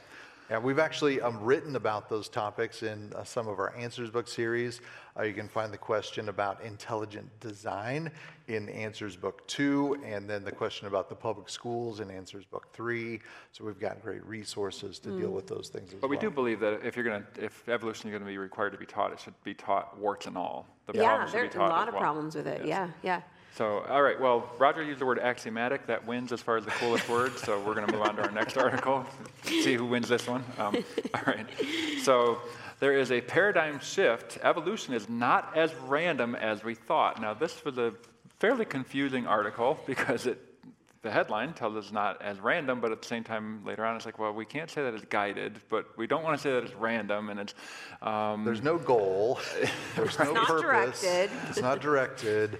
Yeah, 0.50 0.58
we've 0.58 0.78
actually 0.78 1.20
um, 1.20 1.38
written 1.42 1.76
about 1.76 2.08
those 2.08 2.26
topics 2.26 2.82
in 2.82 3.12
uh, 3.14 3.22
some 3.22 3.48
of 3.48 3.58
our 3.58 3.76
Answers 3.76 4.08
book 4.10 4.26
series. 4.26 4.80
Uh, 5.14 5.24
you 5.24 5.34
can 5.34 5.46
find 5.46 5.70
the 5.70 5.76
question 5.78 6.30
about 6.30 6.62
intelligent 6.62 7.28
design 7.38 8.10
in 8.46 8.70
Answers 8.70 9.14
book 9.14 9.46
two, 9.46 10.00
and 10.06 10.28
then 10.28 10.44
the 10.44 10.52
question 10.52 10.86
about 10.86 11.10
the 11.10 11.14
public 11.14 11.50
schools 11.50 12.00
in 12.00 12.10
Answers 12.10 12.46
book 12.46 12.68
three. 12.72 13.20
So 13.52 13.62
we've 13.62 13.78
got 13.78 14.00
great 14.00 14.24
resources 14.24 14.98
to 15.00 15.10
deal 15.18 15.28
with 15.30 15.46
those 15.46 15.68
things 15.68 15.92
as 15.92 16.00
But 16.00 16.08
we 16.08 16.16
well. 16.16 16.22
do 16.22 16.30
believe 16.30 16.60
that 16.60 16.80
if 16.82 16.96
you're 16.96 17.04
going 17.04 17.24
to, 17.34 17.44
if 17.44 17.68
evolution 17.68 18.08
is 18.08 18.12
going 18.12 18.22
to 18.22 18.26
be 18.26 18.38
required 18.38 18.70
to 18.72 18.78
be 18.78 18.86
taught, 18.86 19.12
it 19.12 19.20
should 19.20 19.34
be 19.44 19.52
taught 19.52 19.98
warts 19.98 20.26
and 20.26 20.38
all. 20.38 20.66
The 20.86 20.94
Yeah, 20.94 21.08
problems 21.08 21.32
there 21.32 21.62
are 21.62 21.66
a 21.66 21.68
lot 21.68 21.88
of 21.88 21.94
well. 21.94 22.00
problems 22.02 22.34
with 22.34 22.46
it. 22.46 22.64
Yes. 22.64 22.88
Yeah, 23.02 23.20
yeah. 23.20 23.20
So, 23.58 23.84
all 23.88 24.02
right, 24.02 24.20
well, 24.20 24.48
Roger 24.56 24.84
used 24.84 25.00
the 25.00 25.06
word 25.06 25.18
axiomatic. 25.18 25.88
That 25.88 26.06
wins 26.06 26.30
as 26.30 26.40
far 26.40 26.58
as 26.58 26.64
the 26.64 26.70
coolest 26.70 27.08
word. 27.08 27.36
So 27.38 27.58
we're 27.58 27.74
going 27.74 27.88
to 27.88 27.92
move 27.92 28.02
on 28.02 28.14
to 28.14 28.22
our 28.22 28.30
next 28.30 28.56
article, 28.56 29.04
see 29.42 29.74
who 29.74 29.84
wins 29.84 30.08
this 30.08 30.28
one. 30.28 30.44
Um, 30.58 30.76
all 31.14 31.22
right. 31.26 31.44
So 32.04 32.38
there 32.78 32.96
is 32.96 33.10
a 33.10 33.20
paradigm 33.20 33.80
shift. 33.80 34.38
Evolution 34.44 34.94
is 34.94 35.08
not 35.08 35.56
as 35.56 35.74
random 35.88 36.36
as 36.36 36.62
we 36.62 36.76
thought. 36.76 37.20
Now, 37.20 37.34
this 37.34 37.64
was 37.64 37.78
a 37.78 37.94
fairly 38.38 38.64
confusing 38.64 39.26
article 39.26 39.80
because 39.88 40.26
it, 40.26 40.38
the 41.02 41.10
headline 41.10 41.52
tells 41.52 41.76
us 41.76 41.90
not 41.90 42.22
as 42.22 42.38
random, 42.38 42.80
but 42.80 42.92
at 42.92 43.02
the 43.02 43.08
same 43.08 43.24
time, 43.24 43.64
later 43.64 43.84
on, 43.84 43.96
it's 43.96 44.06
like, 44.06 44.18
well, 44.18 44.32
we 44.32 44.44
can't 44.44 44.70
say 44.70 44.82
that 44.82 44.94
it's 44.94 45.04
guided, 45.06 45.60
but 45.68 45.96
we 45.96 46.06
don't 46.06 46.22
want 46.22 46.36
to 46.36 46.42
say 46.42 46.52
that 46.52 46.64
it's 46.64 46.74
random, 46.74 47.30
and 47.30 47.40
it's 47.40 47.54
um, 48.02 48.44
There's 48.44 48.62
no 48.62 48.78
goal. 48.78 49.40
There's 49.96 50.18
no 50.18 50.34
purpose. 50.34 51.00
directed. 51.02 51.30
It's 51.48 51.60
not 51.60 51.80
directed, 51.80 52.58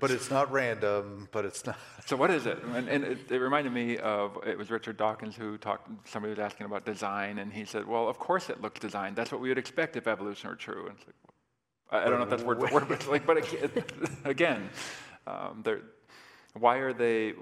but 0.00 0.10
it's 0.10 0.30
not 0.30 0.50
random, 0.50 1.28
but 1.32 1.44
it's 1.44 1.64
not. 1.66 1.76
So 2.06 2.16
what 2.16 2.30
is 2.30 2.46
it? 2.46 2.62
And, 2.62 2.88
and 2.88 3.04
it, 3.04 3.30
it 3.30 3.36
reminded 3.36 3.70
me 3.70 3.98
of 3.98 4.38
it 4.46 4.56
was 4.56 4.70
Richard 4.70 4.96
Dawkins 4.96 5.36
who 5.36 5.58
talked. 5.58 5.90
Somebody 6.08 6.30
was 6.30 6.38
asking 6.38 6.64
about 6.64 6.86
design, 6.86 7.38
and 7.38 7.52
he 7.52 7.66
said, 7.66 7.86
"Well, 7.86 8.08
of 8.08 8.18
course 8.18 8.48
it 8.48 8.62
looks 8.62 8.80
designed. 8.80 9.14
That's 9.14 9.30
what 9.30 9.42
we 9.42 9.50
would 9.50 9.58
expect 9.58 9.94
if 9.94 10.06
evolution 10.08 10.48
were 10.48 10.56
true." 10.56 10.86
And 10.86 10.96
it's 10.96 11.06
like, 11.06 11.16
I, 11.90 12.06
I 12.06 12.08
don't 12.08 12.18
know 12.18 12.24
if 12.24 12.30
that's 12.30 12.42
word 12.42 12.60
for 12.60 12.72
word, 12.72 12.88
but 12.88 12.94
it's 12.94 13.08
like, 13.08 13.26
but 13.26 13.38
ag- 13.38 13.92
again, 14.24 14.70
um, 15.26 15.62
why 16.54 16.78
are 16.78 16.92
they, 16.92 17.34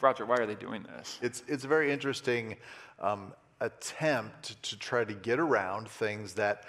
Roger? 0.00 0.26
Why 0.26 0.36
are 0.36 0.46
they 0.46 0.54
doing 0.54 0.82
this? 0.82 1.18
It's, 1.22 1.42
it's 1.48 1.64
a 1.64 1.68
very 1.68 1.90
interesting 1.92 2.56
um, 3.00 3.32
attempt 3.60 4.62
to 4.62 4.78
try 4.78 5.04
to 5.04 5.14
get 5.14 5.38
around 5.38 5.88
things 5.88 6.34
that 6.34 6.64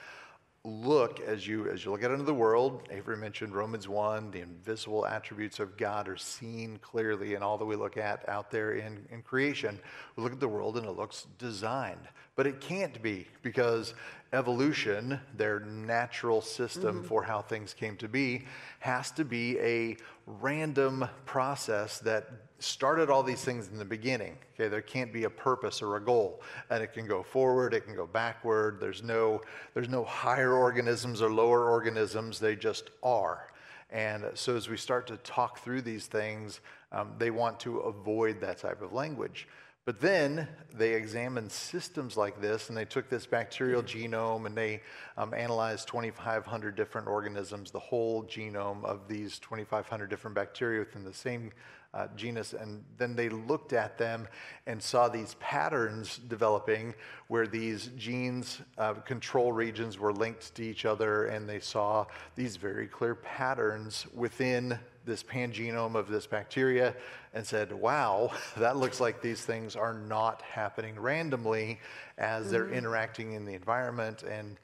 look 0.69 1.19
as 1.21 1.47
you 1.47 1.67
as 1.69 1.83
you 1.83 1.91
look 1.91 2.03
out 2.03 2.11
into 2.11 2.23
the 2.23 2.33
world. 2.33 2.87
Avery 2.91 3.17
mentioned 3.17 3.55
Romans 3.55 3.87
one, 3.87 4.31
the 4.31 4.41
invisible 4.41 5.05
attributes 5.05 5.59
of 5.59 5.75
God 5.77 6.07
are 6.07 6.17
seen 6.17 6.79
clearly 6.81 7.33
in 7.33 7.43
all 7.43 7.57
that 7.57 7.65
we 7.65 7.75
look 7.75 7.97
at 7.97 8.27
out 8.29 8.51
there 8.51 8.73
in, 8.73 9.05
in 9.11 9.21
creation. 9.21 9.79
We 10.15 10.23
look 10.23 10.33
at 10.33 10.39
the 10.39 10.47
world 10.47 10.77
and 10.77 10.85
it 10.85 10.91
looks 10.91 11.27
designed, 11.37 12.07
but 12.35 12.47
it 12.47 12.61
can't 12.61 13.01
be 13.01 13.27
because 13.41 13.93
evolution, 14.31 15.19
their 15.35 15.59
natural 15.61 16.41
system 16.41 16.97
mm-hmm. 16.97 17.07
for 17.07 17.23
how 17.23 17.41
things 17.41 17.73
came 17.73 17.97
to 17.97 18.07
be, 18.07 18.45
has 18.79 19.11
to 19.11 19.25
be 19.25 19.57
a 19.59 19.97
random 20.25 21.07
process 21.25 21.99
that 21.99 22.29
started 22.59 23.09
all 23.09 23.23
these 23.23 23.43
things 23.43 23.67
in 23.67 23.77
the 23.77 23.85
beginning. 23.85 24.37
Okay, 24.53 24.67
there 24.67 24.81
can't 24.81 25.11
be 25.11 25.23
a 25.23 25.29
purpose 25.29 25.81
or 25.81 25.95
a 25.95 26.01
goal, 26.01 26.41
and 26.69 26.83
it 26.83 26.93
can 26.93 27.07
go 27.07 27.23
forward, 27.23 27.73
it 27.73 27.85
can 27.85 27.95
go 27.95 28.05
backward. 28.05 28.79
There's 28.79 29.03
no 29.03 29.41
there's 29.73 29.89
no 29.89 30.03
higher 30.03 30.53
organisms 30.53 31.21
or 31.21 31.31
lower 31.31 31.69
organisms. 31.69 32.39
They 32.39 32.55
just 32.55 32.89
are. 33.03 33.47
And 33.91 34.25
so 34.35 34.55
as 34.55 34.69
we 34.69 34.77
start 34.77 35.07
to 35.07 35.17
talk 35.17 35.59
through 35.59 35.81
these 35.81 36.05
things, 36.05 36.59
um, 36.91 37.13
they 37.17 37.31
want 37.31 37.59
to 37.61 37.79
avoid 37.79 38.39
that 38.41 38.59
type 38.59 38.81
of 38.81 38.93
language. 38.93 39.47
But 39.85 39.99
then 39.99 40.47
they 40.71 40.93
examined 40.93 41.51
systems 41.51 42.15
like 42.15 42.39
this, 42.39 42.69
and 42.69 42.77
they 42.77 42.85
took 42.85 43.09
this 43.09 43.25
bacterial 43.25 43.81
genome 43.81 44.45
and 44.45 44.55
they 44.55 44.81
um, 45.17 45.33
analyzed 45.33 45.87
2,500 45.87 46.75
different 46.75 47.07
organisms, 47.07 47.71
the 47.71 47.79
whole 47.79 48.23
genome 48.23 48.83
of 48.85 49.07
these 49.07 49.39
2,500 49.39 50.07
different 50.07 50.35
bacteria 50.35 50.81
within 50.81 51.03
the 51.03 51.13
same 51.13 51.51
uh, 51.93 52.07
genus. 52.15 52.53
And 52.53 52.83
then 52.97 53.15
they 53.15 53.29
looked 53.29 53.73
at 53.73 53.97
them 53.97 54.27
and 54.67 54.81
saw 54.81 55.07
these 55.07 55.35
patterns 55.39 56.19
developing 56.27 56.93
where 57.27 57.47
these 57.47 57.87
genes, 57.97 58.61
uh, 58.77 58.93
control 58.93 59.51
regions, 59.51 59.97
were 59.97 60.13
linked 60.13 60.53
to 60.55 60.63
each 60.63 60.85
other, 60.85 61.25
and 61.25 61.47
they 61.49 61.59
saw 61.59 62.05
these 62.35 62.57
very 62.57 62.87
clear 62.87 63.15
patterns 63.15 64.05
within 64.13 64.77
this 65.05 65.23
pangenome 65.23 65.95
of 65.95 66.07
this 66.07 66.27
bacteria 66.27 66.95
and 67.33 67.45
said, 67.45 67.73
wow, 67.73 68.31
that 68.57 68.77
looks 68.77 68.99
like 68.99 69.21
these 69.21 69.41
things 69.41 69.75
are 69.75 69.93
not 69.93 70.41
happening 70.43 70.99
randomly 70.99 71.79
as 72.17 72.51
they're 72.51 72.69
interacting 72.71 73.33
in 73.33 73.45
the 73.45 73.53
environment. 73.53 74.23
And 74.23 74.57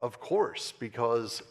of 0.00 0.20
course, 0.20 0.72
because 0.78 1.42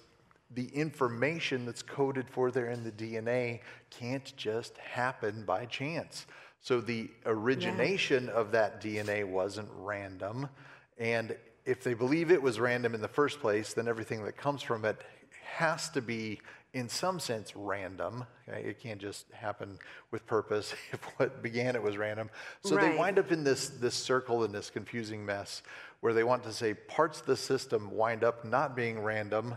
the 0.51 0.67
information 0.67 1.65
that's 1.65 1.81
coded 1.81 2.27
for 2.29 2.51
there 2.51 2.69
in 2.69 2.83
the 2.83 2.91
DNA 2.91 3.59
can't 3.89 4.33
just 4.35 4.77
happen 4.77 5.43
by 5.45 5.65
chance. 5.65 6.25
So 6.61 6.81
the 6.81 7.09
origination 7.25 8.29
of 8.29 8.51
that 8.51 8.81
DNA 8.81 9.23
wasn't 9.25 9.69
random. 9.77 10.49
And 10.97 11.35
if 11.65 11.83
they 11.83 11.93
believe 11.93 12.31
it 12.31 12.41
was 12.41 12.59
random 12.59 12.95
in 12.95 13.01
the 13.01 13.07
first 13.07 13.39
place, 13.39 13.73
then 13.73 13.87
everything 13.87 14.25
that 14.25 14.37
comes 14.37 14.61
from 14.61 14.85
it 14.85 14.97
has 15.43 15.89
to 15.89 16.01
be 16.01 16.39
in 16.73 16.89
some 16.89 17.19
sense 17.19 17.55
random. 17.55 18.25
Okay? 18.47 18.61
It 18.63 18.79
can't 18.79 18.99
just 18.99 19.25
happen 19.31 19.79
with 20.11 20.25
purpose 20.25 20.73
if 20.91 21.01
what 21.17 21.41
began 21.41 21.75
it 21.75 21.83
was 21.83 21.97
random. 21.97 22.29
So 22.63 22.75
they 22.75 22.95
wind 22.95 23.19
up 23.19 23.31
in 23.31 23.43
this, 23.43 23.69
this 23.69 23.95
circle 23.95 24.43
in 24.43 24.51
this 24.51 24.69
confusing 24.69 25.25
mess 25.25 25.61
where 26.01 26.13
they 26.13 26.23
want 26.23 26.43
to 26.43 26.53
say 26.53 26.73
parts 26.73 27.19
of 27.19 27.25
the 27.25 27.37
system 27.37 27.91
wind 27.91 28.23
up 28.23 28.45
not 28.45 28.75
being 28.75 28.99
random, 29.01 29.55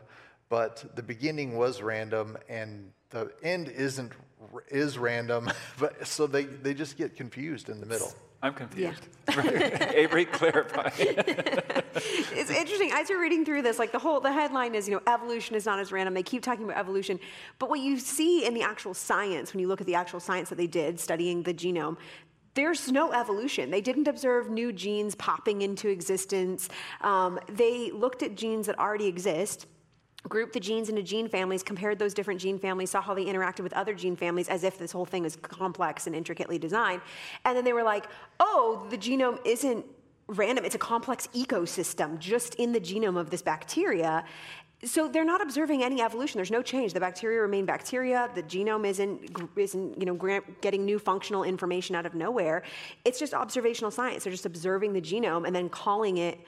but 0.52 0.85
the 0.97 1.02
beginning 1.02 1.56
was 1.56 1.80
random 1.80 2.37
and 2.47 2.92
the 3.09 3.32
end 3.42 3.68
isn't 3.68 4.12
is 4.68 4.99
random. 4.99 5.50
But 5.78 6.06
so 6.06 6.26
they, 6.26 6.44
they 6.44 6.75
just 6.75 6.99
get 6.99 7.16
confused 7.16 7.71
in 7.71 7.80
the 7.80 7.87
middle. 7.87 8.12
I'm 8.42 8.52
confused. 8.52 9.00
Avery, 9.94 10.25
clarify. 10.40 10.90
it's 10.99 12.50
interesting 12.50 12.90
as 12.92 13.09
you're 13.09 13.23
reading 13.23 13.47
through 13.47 13.62
this 13.62 13.78
like 13.78 13.92
the 13.92 13.99
whole 13.99 14.21
the 14.21 14.30
headline 14.30 14.75
is 14.75 14.87
you 14.87 14.94
know 14.94 15.02
evolution 15.11 15.56
is 15.56 15.64
not 15.64 15.78
as 15.78 15.90
random 15.90 16.12
they 16.12 16.23
keep 16.23 16.42
talking 16.42 16.64
about 16.64 16.76
evolution 16.76 17.18
but 17.59 17.71
what 17.71 17.80
you 17.80 17.99
see 17.99 18.44
in 18.44 18.52
the 18.52 18.62
actual 18.62 18.92
science 18.92 19.52
when 19.52 19.61
you 19.61 19.68
look 19.68 19.80
at 19.80 19.87
the 19.87 19.94
actual 19.94 20.21
science 20.21 20.49
that 20.50 20.56
they 20.56 20.66
did 20.66 20.99
studying 21.00 21.42
the 21.44 21.54
genome 21.54 21.97
there's 22.54 22.92
no 22.92 23.12
evolution. 23.12 23.71
They 23.71 23.80
didn't 23.80 24.09
observe 24.09 24.50
new 24.50 24.73
genes 24.73 25.14
popping 25.14 25.62
into 25.62 25.88
existence. 25.88 26.68
Um, 27.00 27.40
they 27.49 27.90
looked 27.90 28.23
at 28.23 28.35
genes 28.35 28.66
that 28.66 28.78
already 28.78 29.06
exist, 29.06 29.66
grouped 30.29 30.52
the 30.52 30.61
genes 30.61 30.88
into 30.88 31.02
gene 31.02 31.29
families, 31.29 31.62
compared 31.62 31.99
those 31.99 32.14
different 32.14 32.41
gene 32.41 32.59
families, 32.59 32.91
saw 32.91 33.00
how 33.00 33.14
they 33.14 33.25
interacted 33.25 33.61
with 33.61 33.73
other 33.73 33.95
gene 33.95 34.17
families 34.17 34.49
as 34.49 34.64
if 34.64 34.79
this 34.79 34.93
whole 34.93 35.05
thing 35.05 35.25
is 35.25 35.37
complex 35.37 36.07
and 36.07 36.14
intricately 36.14 36.59
designed. 36.59 37.02
And 37.45 37.57
then 37.57 37.64
they 37.64 37.73
were 37.73 37.83
like, 37.83 38.07
oh, 38.41 38.87
the 38.91 38.99
genome 38.99 39.38
isn't 39.45 39.85
random, 40.29 40.64
it's 40.64 40.75
a 40.75 40.79
complex 40.79 41.29
ecosystem 41.35 42.19
just 42.19 42.55
in 42.55 42.73
the 42.73 42.81
genome 42.81 43.19
of 43.19 43.31
this 43.31 43.43
bacteria. 43.43 44.25
So 44.85 45.07
they're 45.07 45.25
not 45.25 45.41
observing 45.41 45.85
any 45.85 46.02
evolution. 46.02 46.38
There's 46.38 46.50
no 46.50 46.62
change. 46.62 46.93
The 46.93 46.99
bacteria 46.99 47.41
remain 47.41 47.64
bacteria. 47.64 48.29
The 48.35 48.43
genome 48.43 48.85
isn't 48.85 49.31
isn't 49.55 50.00
you 50.00 50.07
know 50.07 50.41
getting 50.61 50.85
new 50.85 50.99
functional 50.99 51.45
information 51.45 51.95
out 51.95 52.05
of 52.05 52.17
nowhere. 52.17 52.64
It's 53.05 53.21
just 53.21 53.33
observational 53.33 53.93
science. 53.93 54.25
They're 54.25 54.33
just 54.33 54.47
observing 54.47 54.93
the 54.93 55.00
genome 55.00 55.47
and 55.47 55.55
then 55.55 55.69
calling 55.69 56.17
it 56.17 56.41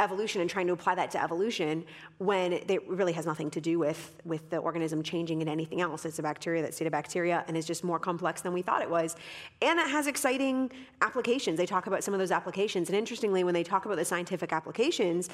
evolution 0.00 0.40
and 0.40 0.48
trying 0.48 0.66
to 0.66 0.72
apply 0.72 0.94
that 0.94 1.10
to 1.10 1.22
evolution 1.22 1.84
when 2.18 2.52
it 2.52 2.88
really 2.88 3.12
has 3.12 3.26
nothing 3.26 3.50
to 3.50 3.60
do 3.60 3.78
with 3.78 4.14
with 4.24 4.48
the 4.50 4.58
organism 4.58 5.02
changing 5.02 5.40
into 5.40 5.50
anything 5.50 5.80
else. 5.80 6.04
It's 6.04 6.18
a 6.18 6.22
bacteria 6.22 6.62
that 6.62 6.74
stayed 6.74 6.86
a 6.86 6.90
bacteria 6.90 7.44
and 7.48 7.56
is 7.56 7.66
just 7.66 7.82
more 7.82 7.98
complex 7.98 8.40
than 8.40 8.52
we 8.52 8.62
thought 8.62 8.82
it 8.82 8.90
was, 8.90 9.16
and 9.60 9.78
it 9.78 9.88
has 9.88 10.06
exciting 10.06 10.70
applications. 11.02 11.58
They 11.58 11.66
talk 11.66 11.86
about 11.86 12.04
some 12.04 12.14
of 12.14 12.20
those 12.20 12.30
applications, 12.30 12.88
and 12.88 12.96
interestingly, 12.96 13.44
when 13.44 13.54
they 13.54 13.64
talk 13.64 13.86
about 13.86 13.96
the 13.96 14.04
scientific 14.04 14.52
applications, 14.52 15.28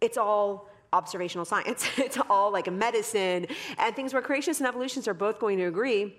it's 0.00 0.18
all 0.18 0.68
observational 0.92 1.44
science. 1.44 1.86
it's 1.96 2.18
all 2.30 2.52
like 2.52 2.70
medicine 2.70 3.46
and 3.78 3.96
things 3.96 4.12
where 4.12 4.22
creationists 4.22 4.60
and 4.60 4.68
evolutionists 4.68 5.08
are 5.08 5.14
both 5.14 5.38
going 5.38 5.58
to 5.58 5.64
agree 5.64 6.14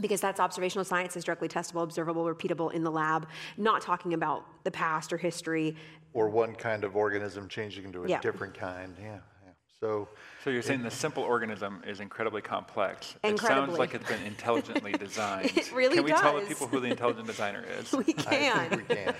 because 0.00 0.20
that's 0.20 0.40
observational 0.40 0.84
science 0.84 1.16
is 1.16 1.24
directly 1.24 1.48
testable, 1.48 1.82
observable, 1.82 2.24
repeatable 2.24 2.72
in 2.72 2.82
the 2.82 2.90
lab, 2.90 3.28
not 3.56 3.80
talking 3.80 4.12
about 4.12 4.44
the 4.64 4.70
past 4.70 5.12
or 5.12 5.16
history. 5.16 5.76
Or 6.14 6.28
one 6.30 6.54
kind 6.54 6.84
of 6.84 6.96
organism 6.96 7.48
changing 7.48 7.84
into 7.84 8.04
a 8.04 8.08
Yeah. 8.08 8.20
different 8.20 8.54
kind. 8.54 8.96
Yeah. 8.98 9.06
yeah. 9.06 9.50
So 9.80 10.08
So 10.42 10.50
you're 10.50 10.62
saying 10.62 10.82
the 10.82 10.90
simple 10.90 11.22
organism 11.22 11.82
is 11.86 12.00
incredibly 12.00 12.40
complex. 12.40 13.16
It 13.22 13.38
sounds 13.38 13.76
like 13.78 13.92
it's 13.94 14.08
been 14.08 14.22
intelligently 14.22 14.92
designed. 15.06 15.52
It 15.56 15.70
really 15.72 15.96
Can 15.96 16.04
we 16.04 16.12
tell 16.12 16.40
the 16.40 16.46
people 16.46 16.68
who 16.68 16.80
the 16.80 16.88
intelligent 16.88 17.26
designer 17.26 17.64
is? 17.80 17.92
We 17.92 18.04
I 18.16 18.22
can. 18.22 18.68
think 18.70 18.88
we 18.88 18.94
can. 18.94 19.14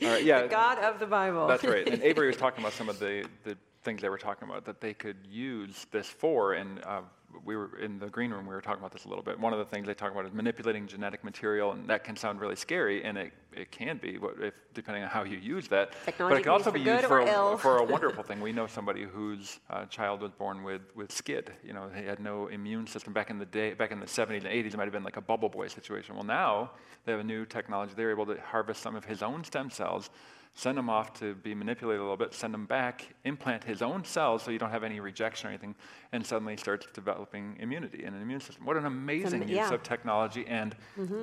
All 0.02 0.08
right, 0.14 0.24
yeah. 0.24 0.42
The 0.42 0.48
God 0.48 0.78
of 0.78 0.98
the 0.98 1.06
Bible. 1.06 1.46
That's 1.46 1.62
right. 1.64 1.86
And 1.88 2.02
Avery 2.02 2.26
was 2.28 2.36
talking 2.36 2.60
about 2.64 2.72
some 2.72 2.88
of 2.88 2.98
the, 2.98 3.26
the 3.44 3.56
things 3.84 4.00
they 4.02 4.08
were 4.08 4.18
talking 4.18 4.48
about 4.48 4.64
that 4.64 4.80
they 4.80 4.94
could 4.94 5.18
use 5.28 5.86
this 5.92 6.08
for. 6.08 6.54
And 6.54 6.82
uh, 6.84 7.02
we 7.44 7.56
were 7.56 7.78
in 7.78 7.98
the 7.98 8.08
green 8.08 8.30
room, 8.30 8.46
we 8.46 8.54
were 8.54 8.60
talking 8.60 8.80
about 8.80 8.92
this 8.92 9.04
a 9.04 9.08
little 9.08 9.22
bit. 9.22 9.38
One 9.38 9.52
of 9.52 9.58
the 9.58 9.64
things 9.64 9.86
they 9.86 9.94
talk 9.94 10.12
about 10.12 10.26
is 10.26 10.32
manipulating 10.32 10.86
genetic 10.86 11.24
material, 11.24 11.72
and 11.72 11.88
that 11.88 12.04
can 12.04 12.16
sound 12.16 12.40
really 12.40 12.56
scary, 12.56 13.04
and 13.04 13.18
it, 13.18 13.32
it 13.52 13.70
can 13.70 13.98
be, 13.98 14.18
if, 14.40 14.54
depending 14.74 15.02
on 15.02 15.10
how 15.10 15.24
you 15.24 15.38
use 15.38 15.68
that. 15.68 15.92
Technology 16.04 16.34
but 16.34 16.40
it 16.40 16.42
can 16.42 16.52
also 16.52 16.70
be 16.70 16.80
used 16.80 17.04
or 17.04 17.08
for 17.08 17.20
a, 17.20 17.58
for 17.58 17.76
a 17.78 17.84
wonderful 17.84 18.22
thing. 18.22 18.40
We 18.40 18.52
know 18.52 18.66
somebody 18.66 19.04
whose 19.04 19.60
uh, 19.70 19.84
child 19.86 20.22
was 20.22 20.32
born 20.32 20.62
with, 20.62 20.82
with 20.94 21.10
SCID. 21.10 21.50
You 21.64 21.72
know, 21.72 21.90
he 21.94 22.04
had 22.04 22.20
no 22.20 22.48
immune 22.48 22.86
system 22.86 23.12
back 23.12 23.30
in 23.30 23.38
the 23.38 23.46
day, 23.46 23.74
back 23.74 23.92
in 23.92 24.00
the 24.00 24.06
70s 24.06 24.44
and 24.44 24.46
80s. 24.46 24.66
It 24.66 24.76
might 24.76 24.84
have 24.84 24.92
been 24.92 25.04
like 25.04 25.16
a 25.16 25.22
bubble 25.22 25.48
boy 25.48 25.68
situation. 25.68 26.14
Well, 26.14 26.24
now 26.24 26.72
they 27.04 27.12
have 27.12 27.20
a 27.20 27.24
new 27.24 27.44
technology. 27.44 27.92
They're 27.96 28.10
able 28.10 28.26
to 28.26 28.38
harvest 28.40 28.82
some 28.82 28.96
of 28.96 29.04
his 29.04 29.22
own 29.22 29.44
stem 29.44 29.70
cells, 29.70 30.10
send 30.58 30.76
them 30.76 30.90
off 30.90 31.12
to 31.12 31.36
be 31.36 31.54
manipulated 31.54 32.00
a 32.00 32.02
little 32.02 32.16
bit, 32.16 32.34
send 32.34 32.52
them 32.52 32.66
back, 32.66 33.06
implant 33.24 33.62
his 33.62 33.80
own 33.80 34.04
cells 34.04 34.42
so 34.42 34.50
you 34.50 34.58
don't 34.58 34.72
have 34.72 34.82
any 34.82 34.98
rejection 34.98 35.46
or 35.46 35.50
anything, 35.50 35.72
and 36.10 36.26
suddenly 36.26 36.56
starts 36.56 36.88
developing 36.92 37.56
immunity 37.60 38.02
and 38.02 38.16
an 38.16 38.20
immune 38.20 38.40
system. 38.40 38.66
What 38.66 38.76
an 38.76 38.84
amazing 38.84 39.42
use 39.42 39.50
yeah. 39.50 39.64
Mm-hmm. 39.66 39.74
of 39.74 39.84
technology 39.84 40.44
and 40.48 40.74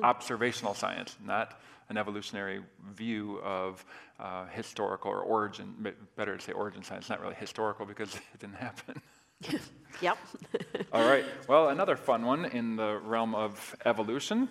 observational 0.03 0.73
science, 0.73 1.17
not 1.21 1.59
an 1.89 1.97
evolutionary 1.97 2.61
view 2.93 3.41
of 3.43 3.83
uh, 4.21 4.45
historical 4.47 5.11
or 5.11 5.19
origin, 5.19 5.93
better 6.15 6.37
to 6.37 6.41
say 6.41 6.53
origin 6.53 6.81
science, 6.81 7.09
not 7.09 7.19
really 7.19 7.35
historical 7.35 7.85
because 7.85 8.15
it 8.33 8.39
didn't 8.39 8.55
happen. 8.55 9.01
Yep. 10.01 10.17
All 10.91 11.07
right, 11.07 11.23
well, 11.47 11.69
another 11.69 11.95
fun 11.95 12.25
one 12.25 12.43
in 12.43 12.75
the 12.75 12.99
realm 12.99 13.33
of 13.33 13.75
evolution. 13.85 14.49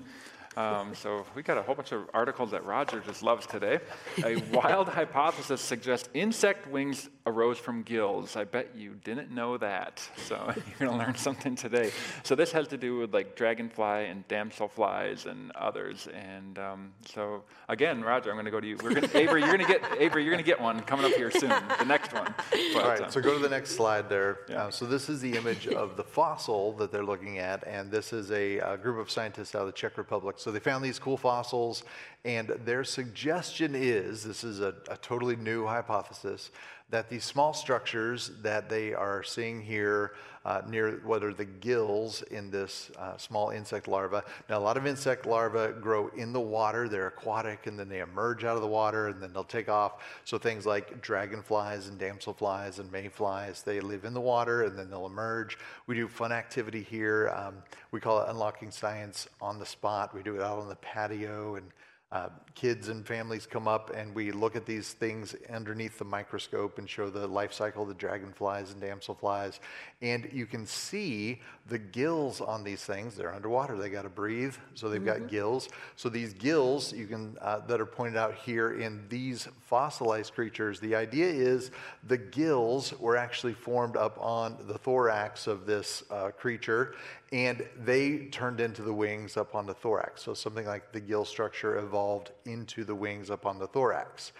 Um, 0.56 0.94
so 0.94 1.25
we 1.34 1.42
got 1.42 1.58
a 1.58 1.62
whole 1.62 1.75
bunch 1.75 1.92
of 1.92 2.08
articles 2.14 2.52
that 2.52 2.64
Roger 2.64 3.00
just 3.00 3.23
loves 3.23 3.46
today. 3.46 3.80
A 4.25 4.37
wild 4.52 4.88
hypothesis 4.88 5.61
suggests 5.61 6.08
insect 6.14 6.70
wings 6.70 7.08
arose 7.26 7.58
from 7.58 7.82
gills. 7.82 8.37
I 8.37 8.44
bet 8.44 8.75
you 8.76 8.94
didn't 9.02 9.30
know 9.30 9.56
that. 9.58 10.06
So 10.16 10.37
you're 10.56 10.88
going 10.88 10.99
to 10.99 11.04
learn 11.04 11.16
something 11.16 11.56
today. 11.56 11.90
So 12.23 12.34
this 12.34 12.52
has 12.52 12.68
to 12.68 12.76
do 12.76 12.99
with 12.99 13.12
like 13.12 13.34
dragonfly 13.34 14.06
and 14.06 14.26
damselflies 14.28 15.26
and 15.26 15.50
others. 15.52 16.06
And 16.14 16.58
um, 16.58 16.92
so 17.04 17.42
again, 17.68 18.02
Roger, 18.02 18.30
I'm 18.30 18.37
going 18.37 18.44
to 18.44 18.50
go 18.50 18.61
to 18.61 18.66
you. 18.66 18.76
We're 18.82 18.94
going 18.94 19.08
to, 19.08 19.18
Avery, 19.18 19.40
you're 19.40 19.56
going 19.56 19.66
to 19.66 19.73
get 19.73 19.82
Avery, 19.99 20.23
you're 20.23 20.32
going 20.32 20.44
to 20.44 20.49
get 20.49 20.61
one 20.61 20.80
coming 20.82 21.06
up 21.06 21.12
here 21.12 21.30
soon. 21.30 21.50
The 21.50 21.84
next 21.84 22.12
one. 22.12 22.32
But, 22.50 22.82
All 22.82 22.88
right, 22.88 23.00
uh, 23.00 23.11
so 23.11 23.20
go 23.20 23.34
to 23.34 23.42
the 23.42 23.49
next 23.49 23.73
slide 23.73 24.08
there. 24.08 24.40
Yeah. 24.49 24.66
Uh, 24.66 24.70
so 24.70 24.87
this 24.87 25.08
is 25.08 25.20
the 25.20 25.32
image 25.37 25.66
of 25.66 25.96
the 25.96 26.04
fossil 26.04 26.73
that 26.75 26.92
they're 26.92 27.04
looking 27.04 27.38
at, 27.38 27.66
and 27.66 27.90
this 27.90 28.12
is 28.12 28.30
a, 28.30 28.61
uh 28.61 28.76
group 28.84 28.99
of 28.99 29.11
scientists 29.11 29.54
out 29.54 29.62
of 29.62 29.66
the 29.66 29.73
Czech 29.73 29.96
Republic. 29.96 30.37
So 30.44 30.52
they 30.52 30.60
found 30.60 30.84
these 30.84 30.98
cool 30.98 31.16
fossils, 31.16 31.84
and 32.26 32.48
their 32.66 32.84
suggestion 32.84 33.74
is 33.74 34.22
this 34.22 34.44
is 34.44 34.60
a, 34.60 34.74
a 34.90 34.98
totally 34.98 35.36
new 35.36 35.64
hypothesis 35.64 36.50
that 36.90 37.08
these 37.08 37.24
small 37.24 37.54
structures 37.54 38.30
that 38.42 38.68
they 38.68 38.92
are 38.92 39.22
seeing 39.22 39.62
here 39.62 40.12
uh, 40.44 40.62
near 40.68 41.00
what 41.04 41.24
are 41.24 41.32
the 41.32 41.44
gills 41.44 42.22
in 42.30 42.50
this 42.50 42.90
uh, 42.98 43.16
small 43.16 43.50
insect 43.50 43.88
larva. 43.88 44.22
Now, 44.48 44.58
a 44.58 44.60
lot 44.60 44.76
of 44.76 44.86
insect 44.86 45.26
larvae 45.26 45.72
grow 45.80 46.08
in 46.08 46.32
the 46.32 46.40
water, 46.40 46.88
they're 46.88 47.06
aquatic, 47.06 47.66
and 47.66 47.78
then 47.78 47.88
they 47.88 48.00
emerge 48.00 48.44
out 48.44 48.56
of 48.56 48.62
the 48.62 48.68
water 48.68 49.08
and 49.08 49.22
then 49.22 49.32
they'll 49.32 49.44
take 49.44 49.68
off. 49.68 50.02
So, 50.24 50.38
things 50.38 50.66
like 50.66 51.00
dragonflies 51.00 51.88
and 51.88 51.98
damselflies 51.98 52.78
and 52.78 52.90
mayflies, 52.92 53.62
they 53.62 53.80
live 53.80 54.04
in 54.04 54.12
the 54.12 54.20
water 54.20 54.64
and 54.64 54.78
then 54.78 54.90
they'll 54.90 55.06
emerge. 55.06 55.58
We 55.86 55.94
do 55.94 56.08
fun 56.08 56.32
activity 56.32 56.82
here. 56.82 57.32
Um, 57.34 57.56
we 57.90 58.00
call 58.00 58.22
it 58.22 58.28
Unlocking 58.28 58.70
Science 58.70 59.28
on 59.40 59.58
the 59.58 59.66
spot. 59.66 60.14
We 60.14 60.22
do 60.22 60.34
it 60.36 60.42
out 60.42 60.58
on 60.58 60.68
the 60.68 60.76
patio 60.76 61.56
and 61.56 61.66
uh, 62.14 62.28
kids 62.54 62.88
and 62.88 63.04
families 63.04 63.44
come 63.44 63.66
up 63.66 63.90
and 63.94 64.14
we 64.14 64.30
look 64.30 64.54
at 64.54 64.64
these 64.64 64.92
things 64.92 65.35
underneath 65.52 65.99
the 65.99 66.04
microscope 66.04 66.78
and 66.78 66.88
show 66.88 67.11
the 67.11 67.26
life 67.26 67.52
cycle 67.52 67.83
of 67.83 67.88
the 67.88 67.94
dragonflies 67.94 68.73
and 68.73 68.80
damselflies. 68.80 69.59
And 70.00 70.28
you 70.33 70.47
can 70.47 70.64
see 70.64 71.40
the 71.66 71.78
gills 71.78 72.40
on 72.40 72.62
these 72.62 72.85
things. 72.85 73.16
They're 73.16 73.35
underwater, 73.35 73.76
they 73.76 73.90
got 73.90 74.02
to 74.02 74.09
breathe, 74.09 74.54
so 74.75 74.88
they've 74.88 75.00
mm-hmm. 75.00 75.23
got 75.23 75.28
gills. 75.28 75.68
So 75.97 76.09
these 76.09 76.33
gills 76.33 76.92
you 76.92 77.09
can, 77.09 77.37
uh, 77.40 77.61
that 77.66 77.80
are 77.80 77.87
pointed 77.87 78.16
out 78.16 78.37
here 78.37 78.78
in 78.80 79.04
these 79.09 79.49
fossilized 79.62 80.35
creatures, 80.35 80.78
the 80.78 80.94
idea 80.94 81.26
is 81.26 81.73
the 82.06 82.18
gills 82.18 82.97
were 83.00 83.16
actually 83.16 83.54
formed 83.54 83.97
up 83.97 84.16
on 84.21 84.56
the 84.68 84.78
thorax 84.78 85.49
of 85.49 85.66
this 85.66 86.04
uh, 86.12 86.30
creature 86.30 86.94
and 87.33 87.66
they 87.76 88.26
turned 88.26 88.61
into 88.61 88.83
the 88.83 88.94
wings 88.94 89.37
up 89.37 89.56
on 89.56 89.66
the 89.66 89.75
thorax. 89.75 90.23
So 90.23 90.35
something 90.35 90.66
like 90.66 90.92
the 90.92 91.00
gill 91.00 91.25
structure 91.25 91.78
evolved 91.78 92.03
into 92.44 92.84
the 92.84 92.94
wings 92.94 93.30
up 93.30 93.46
on 93.46 93.58
the 93.58 93.66
thorax. 93.66 94.32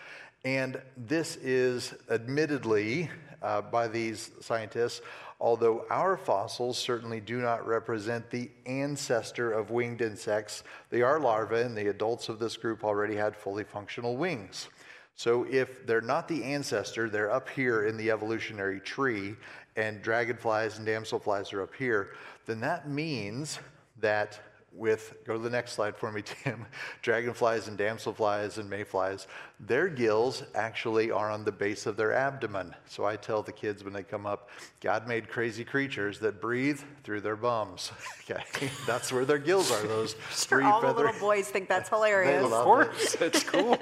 And 0.44 0.80
this 0.97 1.37
is 1.37 1.94
admittedly, 2.11 3.11
uh, 3.42 3.62
by 3.62 3.88
these 3.88 4.30
scientists, 4.40 5.00
although 5.40 5.87
our 5.90 6.16
fossils 6.16 6.76
certainly 6.76 7.21
do 7.21 7.40
not 7.40 7.66
represent 7.66 8.30
the 8.30 8.50
ancestor 8.66 9.52
of 9.52 9.71
winged 9.71 10.02
insects, 10.02 10.62
they 10.90 11.00
are 11.00 11.18
larvae, 11.18 11.62
and 11.62 11.76
the 11.76 11.88
adults 11.88 12.28
of 12.28 12.38
this 12.38 12.56
group 12.59 12.85
already 12.85 13.16
had 13.16 13.35
fully 13.35 13.64
functional 13.64 14.16
wings. 14.16 14.68
So 15.16 15.47
if 15.50 15.87
they're 15.87 16.00
not 16.00 16.28
the 16.28 16.44
ancestor, 16.44 17.09
they're 17.09 17.33
up 17.33 17.49
here 17.49 17.87
in 17.87 17.97
the 17.97 18.11
evolutionary 18.11 18.80
tree, 18.80 19.37
and 19.76 20.02
dragonflies 20.02 20.78
and 20.78 20.87
damselflies 20.87 21.52
are 21.52 21.62
up 21.62 21.75
here, 21.75 22.11
then 22.47 22.61
that 22.61 22.88
means 22.88 23.59
that 24.00 24.38
with, 24.75 25.14
go 25.25 25.35
to 25.35 25.38
the 25.38 25.50
next 25.50 25.73
slide 25.73 25.97
for 25.97 26.11
me, 26.11 26.23
Tim, 26.23 26.66
dragonflies 27.02 27.69
and 27.69 27.78
damselflies 27.78 28.59
and 28.59 28.69
mayflies, 28.69 29.26
their 29.61 29.88
gills 29.88 30.42
actually 30.54 31.11
are 31.11 31.30
on 31.30 31.44
the 31.44 31.52
base 31.52 31.87
of 31.87 31.96
their 31.96 32.12
abdomen. 32.12 32.75
So 32.87 33.04
I 33.04 33.16
tell 33.16 33.42
the 33.42 33.52
kids 33.52 33.84
when 33.84 33.92
they 33.92 34.02
come 34.02 34.26
up, 34.26 34.50
God 34.80 35.06
made 35.06 35.28
crazy 35.28 35.64
creatures 35.64 36.18
that 36.20 36.40
breathe 36.40 36.80
through 37.04 37.20
their 37.20 37.37
bums. 37.37 37.92
okay, 38.30 38.70
that's 38.87 39.12
where 39.12 39.25
their 39.25 39.38
gills 39.38 39.70
are, 39.70 39.87
those 39.87 40.16
sure, 40.30 40.58
three 40.58 40.64
all 40.64 40.80
feather- 40.80 40.94
the 40.94 41.04
little 41.04 41.20
boys 41.20 41.49
think 41.49 41.68
that's 41.68 41.88
hilarious. 41.94 42.44
of 42.44 42.50
course, 42.50 43.14
it. 43.14 43.23
it's 43.23 43.44
cool. 43.44 43.75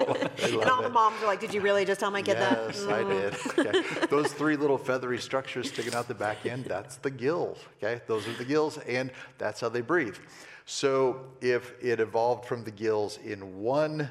and 0.43 0.71
all 0.71 0.83
the 0.83 0.91
moms 0.91 1.21
are 1.23 1.27
like, 1.27 1.41
did 1.41 1.55
you 1.55 1.63
really 1.63 1.85
just 1.85 2.01
tell 2.01 2.11
my 2.11 2.23
kid 2.23 2.37
yes, 2.39 2.51
that? 2.51 2.75
Yes, 2.75 2.87
I 2.87 3.03
mm-hmm. 3.03 3.63
did. 3.63 3.83
Okay. 3.83 4.07
those 4.07 4.33
three 4.33 4.57
little 4.57 4.79
feathery 4.79 5.19
structures 5.19 5.69
sticking 5.69 5.95
out 5.95 6.07
the 6.07 6.15
back 6.15 6.45
end, 6.45 6.67
that's 6.67 6.97
the 6.97 7.11
gills. 7.11 7.59
Okay, 7.83 8.03
those 8.07 8.29
are 8.29 8.35
the 8.35 8.45
gills, 8.45 8.79
and 8.79 9.11
that's 9.39 9.61
how 9.61 9.71
they 9.71 9.81
breathe. 9.81 10.17
So 10.67 11.25
if 11.41 11.75
it 11.83 11.99
evolved 11.99 12.45
from 12.45 12.63
the 12.63 12.71
gills 12.71 13.19
in 13.25 13.59
one 13.59 14.11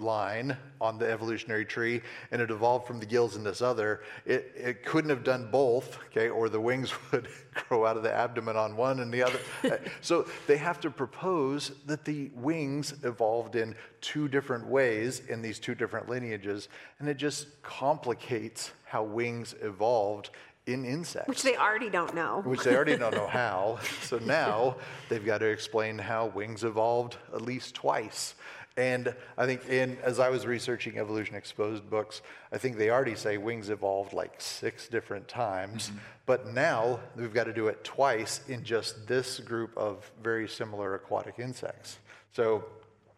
line 0.00 0.56
on 0.80 0.98
the 0.98 1.10
evolutionary 1.10 1.64
tree 1.64 2.00
and 2.30 2.40
it 2.40 2.50
evolved 2.50 2.86
from 2.86 2.98
the 2.98 3.06
gills 3.06 3.36
in 3.36 3.44
this 3.44 3.60
other, 3.62 4.02
it, 4.24 4.52
it 4.56 4.84
couldn't 4.84 5.10
have 5.10 5.24
done 5.24 5.48
both, 5.50 5.98
okay, 6.06 6.28
or 6.28 6.48
the 6.48 6.60
wings 6.60 6.92
would 7.12 7.28
grow 7.68 7.86
out 7.86 7.96
of 7.96 8.02
the 8.02 8.12
abdomen 8.12 8.56
on 8.56 8.76
one 8.76 9.00
and 9.00 9.12
the 9.12 9.22
other. 9.22 9.38
Uh, 9.64 9.76
so 10.00 10.26
they 10.46 10.56
have 10.56 10.80
to 10.80 10.90
propose 10.90 11.72
that 11.86 12.04
the 12.04 12.30
wings 12.34 12.94
evolved 13.02 13.56
in 13.56 13.74
two 14.00 14.28
different 14.28 14.66
ways 14.66 15.22
in 15.28 15.42
these 15.42 15.58
two 15.58 15.74
different 15.74 16.08
lineages, 16.08 16.68
and 16.98 17.08
it 17.08 17.16
just 17.16 17.62
complicates 17.62 18.72
how 18.84 19.02
wings 19.02 19.54
evolved 19.62 20.30
in 20.66 20.84
insects. 20.84 21.28
Which 21.28 21.42
they 21.42 21.56
already 21.56 21.90
don't 21.90 22.14
know. 22.14 22.42
Which 22.44 22.62
they 22.62 22.74
already 22.74 22.96
don't 22.96 23.14
know 23.14 23.26
how. 23.26 23.78
So 24.02 24.18
now 24.18 24.76
they've 25.08 25.24
got 25.24 25.38
to 25.38 25.46
explain 25.46 25.96
how 25.96 26.26
wings 26.26 26.64
evolved 26.64 27.16
at 27.32 27.42
least 27.42 27.74
twice. 27.76 28.34
And 28.76 29.14
I 29.36 29.46
think, 29.46 29.68
in, 29.68 29.98
as 30.02 30.20
I 30.20 30.30
was 30.30 30.46
researching 30.46 30.98
Evolution 30.98 31.34
Exposed 31.34 31.88
books, 31.90 32.22
I 32.52 32.58
think 32.58 32.78
they 32.78 32.90
already 32.90 33.16
say 33.16 33.36
wings 33.36 33.68
evolved 33.68 34.12
like 34.12 34.40
six 34.40 34.88
different 34.88 35.28
times. 35.28 35.88
Mm-hmm. 35.88 35.98
But 36.26 36.54
now 36.54 37.00
we've 37.16 37.34
got 37.34 37.44
to 37.44 37.52
do 37.52 37.68
it 37.68 37.82
twice 37.82 38.40
in 38.48 38.62
just 38.62 39.06
this 39.06 39.40
group 39.40 39.76
of 39.76 40.10
very 40.22 40.48
similar 40.48 40.94
aquatic 40.94 41.38
insects. 41.38 41.98
So 42.32 42.64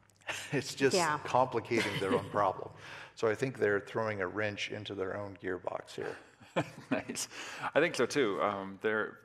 it's 0.52 0.74
just 0.74 0.96
yeah. 0.96 1.18
complicating 1.24 1.92
their 2.00 2.14
own 2.14 2.28
problem. 2.30 2.70
So 3.14 3.28
I 3.28 3.34
think 3.34 3.58
they're 3.58 3.80
throwing 3.80 4.22
a 4.22 4.26
wrench 4.26 4.70
into 4.70 4.94
their 4.94 5.16
own 5.16 5.36
gearbox 5.42 5.94
here. 5.94 6.16
nice. 6.90 7.28
I 7.74 7.80
think 7.80 7.94
so 7.94 8.06
too. 8.06 8.40
Um, 8.42 8.78
there, 8.82 9.18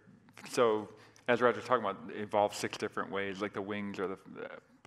so 0.52 0.90
as 1.28 1.42
Roger's 1.42 1.66
talking 1.66 1.84
about, 1.84 1.98
evolved 2.16 2.56
six 2.56 2.78
different 2.78 3.12
ways, 3.12 3.42
like 3.42 3.54
the 3.54 3.62
wings 3.62 4.00
or 4.00 4.08
the, 4.08 4.18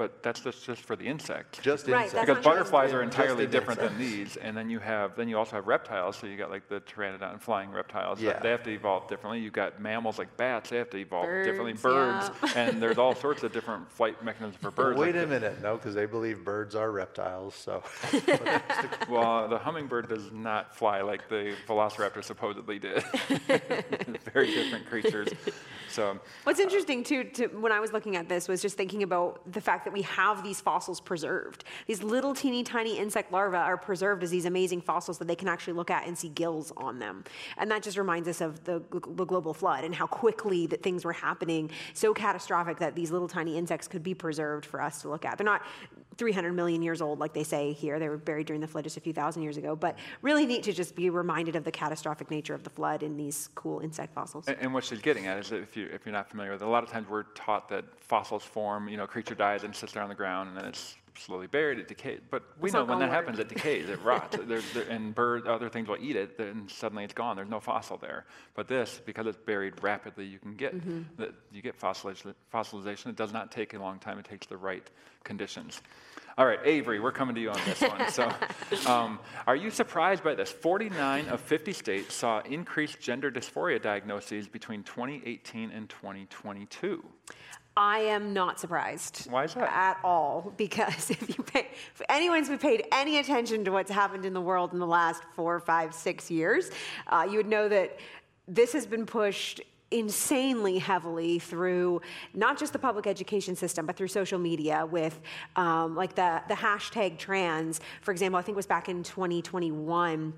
but 0.01 0.23
that's 0.23 0.41
just, 0.41 0.65
just 0.65 0.81
for 0.81 0.97
the 0.97 1.05
insects. 1.05 1.59
Just 1.59 1.87
right, 1.87 2.07
insects. 2.07 2.27
Because 2.27 2.43
butterflies 2.43 2.95
are 2.95 3.03
entirely 3.03 3.47
different 3.47 3.83
insects. 3.83 3.99
than 3.99 4.11
these, 4.11 4.37
and 4.39 4.57
then 4.57 4.71
you 4.71 4.79
have 4.79 5.15
then 5.15 5.29
you 5.29 5.37
also 5.37 5.57
have 5.57 5.67
reptiles. 5.67 6.17
So 6.17 6.27
you 6.27 6.39
got 6.39 6.51
like 6.51 6.71
the 6.71 6.81
pteranodon 6.81 7.39
flying 7.39 7.71
reptiles. 7.71 8.19
Yeah. 8.19 8.39
They 8.39 8.49
have 8.49 8.63
to 8.63 8.71
evolve 8.71 9.09
differently. 9.09 9.41
You've 9.41 9.53
got 9.53 9.79
mammals 9.79 10.19
like 10.19 10.35
bats. 10.39 10.71
They 10.71 10.79
have 10.79 10.89
to 10.89 10.97
evolve 10.97 11.27
birds, 11.27 11.47
differently. 11.47 11.75
Birds, 11.75 12.31
yeah. 12.43 12.63
and 12.63 12.83
there's 12.83 12.97
all 12.97 13.15
sorts 13.15 13.43
of 13.43 13.53
different 13.53 13.93
flight 13.93 14.25
mechanisms 14.25 14.57
for 14.59 14.71
birds. 14.71 14.99
Wait 14.99 15.15
like 15.15 15.25
a 15.25 15.27
minute, 15.27 15.61
no, 15.61 15.77
because 15.77 15.95
they 15.95 16.07
believe 16.07 16.47
birds 16.47 16.75
are 16.75 16.91
reptiles. 16.91 17.55
So. 17.55 17.83
well, 19.11 19.49
the 19.49 19.59
hummingbird 19.59 20.09
does 20.09 20.33
not 20.33 20.75
fly 20.75 21.03
like 21.03 21.29
the 21.29 21.55
velociraptor 21.69 22.25
supposedly 22.25 22.79
did. 22.79 23.03
Very 24.33 24.55
different 24.55 24.87
creatures. 24.87 25.29
So. 25.91 26.19
What's 26.45 26.61
interesting 26.61 27.05
too, 27.05 27.25
to, 27.25 27.49
when 27.49 27.73
I 27.73 27.81
was 27.81 27.93
looking 27.93 28.17
at 28.17 28.31
this, 28.31 28.49
was 28.49 28.63
just 28.63 28.79
thinking 28.79 29.03
about 29.03 29.41
the 29.53 29.61
fact 29.61 29.85
that 29.85 29.90
that 29.91 29.95
we 29.95 30.03
have 30.03 30.45
these 30.45 30.61
fossils 30.61 31.01
preserved. 31.01 31.65
These 31.87 32.03
little 32.03 32.33
teeny 32.33 32.63
tiny 32.63 32.97
insect 32.97 33.33
larvae 33.33 33.57
are 33.57 33.77
preserved 33.77 34.23
as 34.23 34.31
these 34.31 34.45
amazing 34.45 34.83
fossils 34.83 35.19
that 35.19 35.27
they 35.27 35.35
can 35.35 35.49
actually 35.49 35.73
look 35.73 35.91
at 35.91 36.07
and 36.07 36.17
see 36.17 36.29
gills 36.29 36.73
on 36.77 37.01
them. 37.01 37.25
And 37.59 37.71
that 37.71 37.83
just 37.83 37.99
reminds 37.99 38.29
us 38.29 38.41
of 38.41 38.63
the, 38.65 38.83
the 38.91 39.25
global 39.25 39.53
flood 39.53 39.83
and 39.83 39.93
how 39.93 40.07
quickly 40.07 40.69
that 40.69 40.83
things 40.83 41.05
were 41.05 41.13
happening, 41.13 41.71
so 41.93 42.15
catastrophic 42.15 42.79
that 42.79 42.95
these 42.95 43.11
little 43.11 43.29
tiny 43.29 43.59
insects 43.59 43.89
could 43.89 44.03
be 44.03 44.15
preserved 44.15 44.65
for 44.65 44.81
us 44.81 45.03
to 45.03 45.09
look 45.09 45.25
at. 45.25 45.37
They're 45.37 45.45
not 45.45 45.63
300 46.21 46.53
million 46.53 46.83
years 46.83 47.01
old, 47.01 47.19
like 47.19 47.33
they 47.33 47.43
say 47.43 47.73
here. 47.73 47.99
They 47.99 48.11
were 48.11 48.19
buried 48.19 48.47
during 48.47 48.61
the 48.61 48.69
flood 48.69 48.85
just 48.85 48.99
a 48.99 49.01
few 49.01 49.15
thousand 49.15 49.41
years 49.41 49.57
ago. 49.57 49.75
But 49.75 49.97
really 50.21 50.45
neat 50.45 50.63
to 50.65 50.73
just 50.75 50.95
be 50.95 51.09
reminded 51.09 51.57
of 51.57 51.65
the 51.65 51.73
catastrophic 51.73 52.31
nature 52.31 52.53
of 52.53 52.63
the 52.63 52.69
flood 52.69 53.03
in 53.03 53.17
these 53.17 53.49
cool 53.55 53.81
insect 53.81 54.13
fossils. 54.13 54.47
And, 54.47 54.59
and 54.61 54.75
what 54.75 54.85
she's 54.85 55.01
getting 55.01 55.27
at 55.27 55.39
is 55.39 55.49
that 55.49 55.63
if, 55.63 55.79
you, 55.79 55.89
if 55.91 56.05
you're 56.05 56.13
not 56.13 56.29
familiar 56.29 56.53
with 56.53 56.61
it, 56.61 56.67
a 56.67 56.69
lot 56.69 56.85
of 56.85 56.91
times 56.91 57.09
we're 57.09 57.23
taught 57.35 57.71
that 57.71 57.87
fossils 58.01 58.45
form, 58.45 58.87
you 58.87 58.99
know, 58.99 59.05
a 59.05 59.07
creature 59.07 59.35
dies 59.35 59.65
and 59.65 59.75
sits 59.75 59.93
there 59.93 60.03
on 60.03 60.11
the 60.11 60.15
ground 60.15 60.51
and 60.51 60.59
then 60.59 60.67
it's 60.67 60.95
slowly 61.19 61.47
buried, 61.47 61.79
it 61.79 61.89
decays. 61.89 62.21
But 62.31 62.43
we 62.61 62.71
That's 62.71 62.75
know 62.75 62.85
when 62.85 62.99
that 63.01 63.11
happens, 63.11 63.39
it 63.39 63.49
decays, 63.49 63.89
it 63.89 64.03
rots. 64.03 64.37
there, 64.47 64.61
and 64.89 65.15
bird, 65.15 65.47
other 65.47 65.69
things 65.69 65.89
will 65.89 65.99
eat 66.01 66.17
it, 66.17 66.39
then 66.39 66.69
suddenly 66.69 67.05
it's 67.05 67.15
gone. 67.15 67.37
There's 67.37 67.49
no 67.49 67.61
fossil 67.61 67.97
there. 67.97 68.27
But 68.55 68.69
this, 68.69 69.01
because 69.05 69.27
it's 69.27 69.39
buried 69.39 69.83
rapidly, 69.83 70.25
you 70.27 70.39
can 70.39 70.55
get 70.55 70.75
mm-hmm. 70.75 71.03
the, 71.17 71.35
you 71.53 71.63
get 71.63 71.79
fossilization, 71.79 72.35
fossilization. 72.53 73.07
It 73.07 73.17
does 73.17 73.33
not 73.33 73.51
take 73.51 73.75
a 73.75 73.79
long 73.79 73.99
time. 73.99 74.19
It 74.19 74.25
takes 74.25 74.47
the 74.47 74.57
right 74.57 74.89
conditions. 75.25 75.81
All 76.39 76.47
right, 76.47 76.61
Avery, 76.65 77.01
we're 77.01 77.13
coming 77.13 77.35
to 77.35 77.41
you 77.41 77.51
on 77.51 77.61
this 77.67 77.81
one. 77.83 78.09
So, 78.11 78.33
um, 78.91 79.19
are 79.47 79.57
you 79.57 79.71
surprised 79.71 80.25
by 80.25 80.35
this? 80.35 80.51
49 80.51 81.29
of 81.29 81.41
50 81.41 81.73
states 81.73 82.15
saw 82.15 82.41
increased 82.41 83.01
gender 83.01 83.31
dysphoria 83.31 83.83
diagnoses 83.83 84.49
between 84.49 84.83
2018 84.85 85.71
and 85.71 85.89
2022. 85.91 87.05
I 87.77 88.01
am 88.01 88.33
not 88.33 88.59
surprised. 88.59 89.31
Why 89.31 89.45
is 89.45 89.55
that? 89.55 89.73
At 89.73 89.99
all. 90.05 90.53
Because 90.61 91.11
if 91.11 91.29
you 91.29 91.43
pay, 91.43 91.69
if 91.71 92.03
anyone's 92.09 92.49
paid 92.59 92.85
any 92.93 93.19
attention 93.19 93.65
to 93.65 93.73
what's 93.73 93.91
happened 93.91 94.25
in 94.25 94.35
the 94.35 94.41
world 94.41 94.73
in 94.73 94.79
the 94.79 94.87
last 94.87 95.23
four, 95.35 95.59
five, 95.61 95.95
six 95.95 96.31
years, 96.31 96.71
uh, 97.07 97.27
you 97.29 97.37
would 97.37 97.47
know 97.47 97.69
that 97.69 97.97
this 98.47 98.73
has 98.73 98.85
been 98.87 99.07
pushed 99.07 99.61
insanely 99.91 100.79
heavily 100.79 101.39
through 101.39 102.01
not 102.35 102.59
just 102.59 102.73
the 102.73 102.79
public 102.79 103.07
education 103.07 103.57
system, 103.57 103.87
but 103.87 103.97
through 103.97 104.09
social 104.09 104.39
media 104.39 104.87
with 104.87 105.21
um, 105.57 105.97
like 105.97 106.15
the, 106.15 106.43
the 106.49 106.55
hashtag 106.55 107.19
trans, 107.19 107.81
for 108.03 108.13
example, 108.13 108.39
I 108.39 108.43
think 108.43 108.55
it 108.55 108.57
was 108.57 108.67
back 108.67 108.89
in 108.89 109.03
2021 109.03 110.33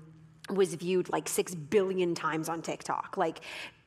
was 0.49 0.73
viewed 0.75 1.09
like 1.11 1.29
6 1.29 1.55
billion 1.55 2.15
times 2.15 2.49
on 2.49 2.61
TikTok. 2.61 3.15
Like 3.17 3.41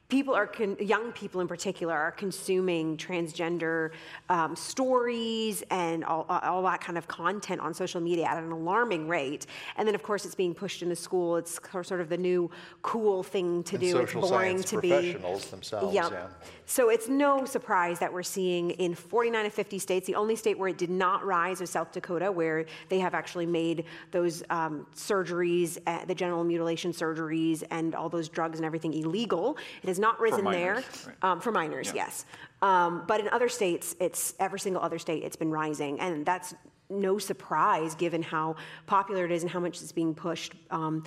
people 0.09 0.35
are 0.35 0.47
con- 0.47 0.77
young 0.79 1.11
people 1.13 1.41
in 1.41 1.49
particular 1.49 1.93
are 1.93 2.13
consuming 2.13 2.97
transgender 2.97 3.91
um, 4.29 4.55
stories 4.55 5.65
and 5.71 6.05
all, 6.05 6.25
all, 6.29 6.63
that 6.63 6.81
kind 6.81 6.97
of 6.97 7.09
content 7.09 7.61
on 7.61 7.75
social 7.75 8.01
media 8.01 8.25
at 8.25 8.39
an 8.43 8.53
alarming 8.53 9.09
rate 9.09 9.47
and 9.77 9.87
then 9.87 9.95
of 9.95 10.03
course 10.03 10.25
it's 10.25 10.35
being 10.35 10.55
pushed 10.55 10.83
into 10.83 10.95
school 10.95 11.37
it's 11.37 11.59
sort 11.83 12.01
of 12.01 12.09
the 12.09 12.17
new 12.17 12.51
cool 12.83 13.23
thing 13.23 13.63
to 13.65 13.77
And 13.77 13.81
do 13.81 13.99
it's 13.99 14.13
boring 14.13 14.63
to 14.63 14.81
be 14.81 14.91
professionals 14.91 15.51
themselves, 15.51 15.95
Yep. 15.95 16.11
yeah. 16.13 16.27
so 16.67 16.89
it's 16.89 17.09
no 17.09 17.45
surprise 17.45 17.99
that 17.99 18.13
we're 18.13 18.23
seeing 18.23 18.71
in 18.73 18.95
49 18.95 19.47
of 19.47 19.53
50 19.53 19.79
states 19.79 20.07
the 20.07 20.15
only 20.15 20.37
state 20.37 20.59
where 20.59 20.69
it 20.69 20.79
did 20.79 20.91
not 20.91 21.25
rise 21.25 21.61
was 21.61 21.71
south 21.71 21.93
dakota 21.93 22.31
where 22.31 22.65
they 22.89 22.99
have 23.01 23.15
actually 23.15 23.47
made 23.47 23.85
those 24.13 24.43
um, 24.51 24.87
surgeries 24.95 25.79
uh, 25.87 26.05
the 26.05 26.15
genital 26.15 26.45
mutilation 26.45 26.93
surgeries 26.93 27.65
and 27.71 27.95
all 27.95 28.09
those 28.09 28.29
drugs 28.29 28.59
and 28.59 28.65
everything 28.65 28.93
illegal 28.95 29.57
it 29.83 29.89
has 29.89 29.96
not 29.99 30.21
risen 30.21 30.45
there 30.45 30.75
right. 30.75 31.17
um, 31.23 31.41
for 31.41 31.53
minors 31.53 31.89
Yeah. 31.89 32.05
yes 32.07 32.25
um, 32.63 33.05
but 33.07 33.21
in 33.21 33.29
other 33.29 33.49
states 33.49 33.95
it's 34.01 34.35
every 34.39 34.61
single 34.61 34.83
other 34.83 34.99
state 34.99 35.23
it's 35.23 35.37
been 35.37 35.51
rising 35.51 36.01
and 36.01 36.25
that's 36.25 36.55
no 36.89 37.19
surprise 37.19 37.95
given 37.95 38.23
how 38.23 38.57
popular 38.87 39.25
it 39.25 39.33
is 39.33 39.43
and 39.43 39.51
how 39.51 39.61
much 39.61 39.81
it's 39.83 39.93
being 39.93 40.15
pushed 40.15 40.55
um, 40.71 41.05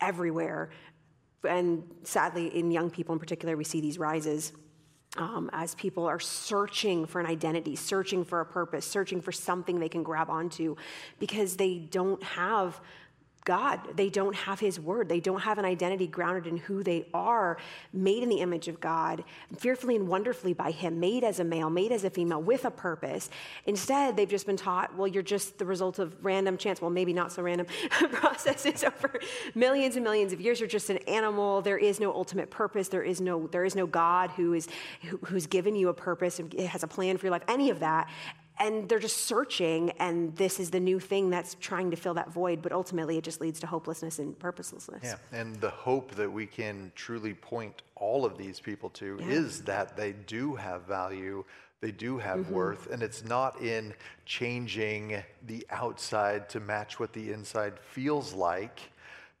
everywhere 0.00 0.70
and 1.48 1.82
sadly 2.02 2.46
in 2.58 2.70
young 2.70 2.90
people 2.90 3.12
in 3.12 3.18
particular 3.18 3.56
we 3.56 3.64
see 3.64 3.80
these 3.80 3.98
rises 3.98 4.52
um, 5.16 5.50
as 5.52 5.74
people 5.74 6.06
are 6.06 6.20
searching 6.20 7.04
for 7.04 7.20
an 7.20 7.26
identity, 7.26 7.74
searching 7.74 8.24
for 8.24 8.40
a 8.40 8.46
purpose, 8.46 8.86
searching 8.86 9.20
for 9.20 9.32
something 9.32 9.80
they 9.80 9.88
can 9.88 10.02
grab 10.02 10.30
onto 10.30 10.76
because 11.18 11.56
they 11.56 11.78
don't 11.78 12.22
have 12.22 12.80
God. 13.44 13.80
They 13.96 14.10
don't 14.10 14.34
have 14.34 14.60
His 14.60 14.78
Word. 14.78 15.08
They 15.08 15.20
don't 15.20 15.40
have 15.40 15.58
an 15.58 15.64
identity 15.64 16.06
grounded 16.06 16.46
in 16.46 16.58
who 16.58 16.82
they 16.82 17.06
are, 17.14 17.56
made 17.92 18.22
in 18.22 18.28
the 18.28 18.40
image 18.40 18.68
of 18.68 18.80
God, 18.80 19.24
fearfully 19.56 19.96
and 19.96 20.08
wonderfully 20.08 20.52
by 20.52 20.70
Him, 20.70 21.00
made 21.00 21.24
as 21.24 21.40
a 21.40 21.44
male, 21.44 21.70
made 21.70 21.92
as 21.92 22.04
a 22.04 22.10
female, 22.10 22.42
with 22.42 22.64
a 22.64 22.70
purpose. 22.70 23.30
Instead, 23.66 24.16
they've 24.16 24.28
just 24.28 24.46
been 24.46 24.56
taught, 24.56 24.96
well, 24.96 25.06
you're 25.06 25.22
just 25.22 25.58
the 25.58 25.64
result 25.64 25.98
of 25.98 26.14
random 26.24 26.56
chance. 26.56 26.80
Well, 26.80 26.90
maybe 26.90 27.12
not 27.12 27.32
so 27.32 27.42
random 27.42 27.66
processes 28.12 28.84
over 28.84 29.20
millions 29.54 29.96
and 29.96 30.04
millions 30.04 30.32
of 30.32 30.40
years. 30.40 30.60
You're 30.60 30.68
just 30.68 30.90
an 30.90 30.98
animal. 30.98 31.62
There 31.62 31.78
is 31.78 32.00
no 32.00 32.12
ultimate 32.12 32.50
purpose. 32.50 32.88
There 32.88 33.02
is 33.02 33.20
no, 33.20 33.46
there 33.46 33.64
is 33.64 33.74
no 33.74 33.86
God 33.86 34.30
who 34.32 34.52
is, 34.52 34.68
who, 35.02 35.18
who's 35.24 35.46
given 35.46 35.74
you 35.74 35.88
a 35.88 35.94
purpose 35.94 36.38
and 36.38 36.52
has 36.54 36.82
a 36.82 36.88
plan 36.88 37.16
for 37.16 37.26
your 37.26 37.32
life, 37.32 37.44
any 37.48 37.70
of 37.70 37.80
that 37.80 38.08
and 38.60 38.88
they're 38.88 38.98
just 39.00 39.16
searching 39.26 39.90
and 39.98 40.36
this 40.36 40.60
is 40.60 40.70
the 40.70 40.78
new 40.78 41.00
thing 41.00 41.30
that's 41.30 41.56
trying 41.60 41.90
to 41.90 41.96
fill 41.96 42.14
that 42.14 42.30
void 42.30 42.60
but 42.62 42.70
ultimately 42.72 43.16
it 43.16 43.24
just 43.24 43.40
leads 43.40 43.58
to 43.58 43.66
hopelessness 43.66 44.18
and 44.20 44.38
purposelessness 44.38 45.02
Yeah, 45.02 45.16
and 45.32 45.56
the 45.60 45.70
hope 45.70 46.14
that 46.16 46.30
we 46.30 46.46
can 46.46 46.92
truly 46.94 47.34
point 47.34 47.82
all 47.96 48.24
of 48.24 48.36
these 48.38 48.60
people 48.60 48.90
to 48.90 49.18
Yeah. 49.20 49.30
is 49.30 49.62
that 49.62 49.96
they 49.96 50.12
do 50.12 50.54
have 50.54 50.82
value, 50.82 51.44
they 51.80 51.90
do 51.92 52.18
have 52.18 52.38
Mm-hmm. 52.40 52.54
worth, 52.54 52.90
and 52.92 53.02
it's 53.02 53.24
not 53.24 53.60
in 53.62 53.94
changing 54.26 55.22
the 55.46 55.66
outside 55.70 56.48
to 56.50 56.60
match 56.60 57.00
what 57.00 57.12
the 57.12 57.32
inside 57.32 57.78
feels 57.80 58.32
like, 58.34 58.80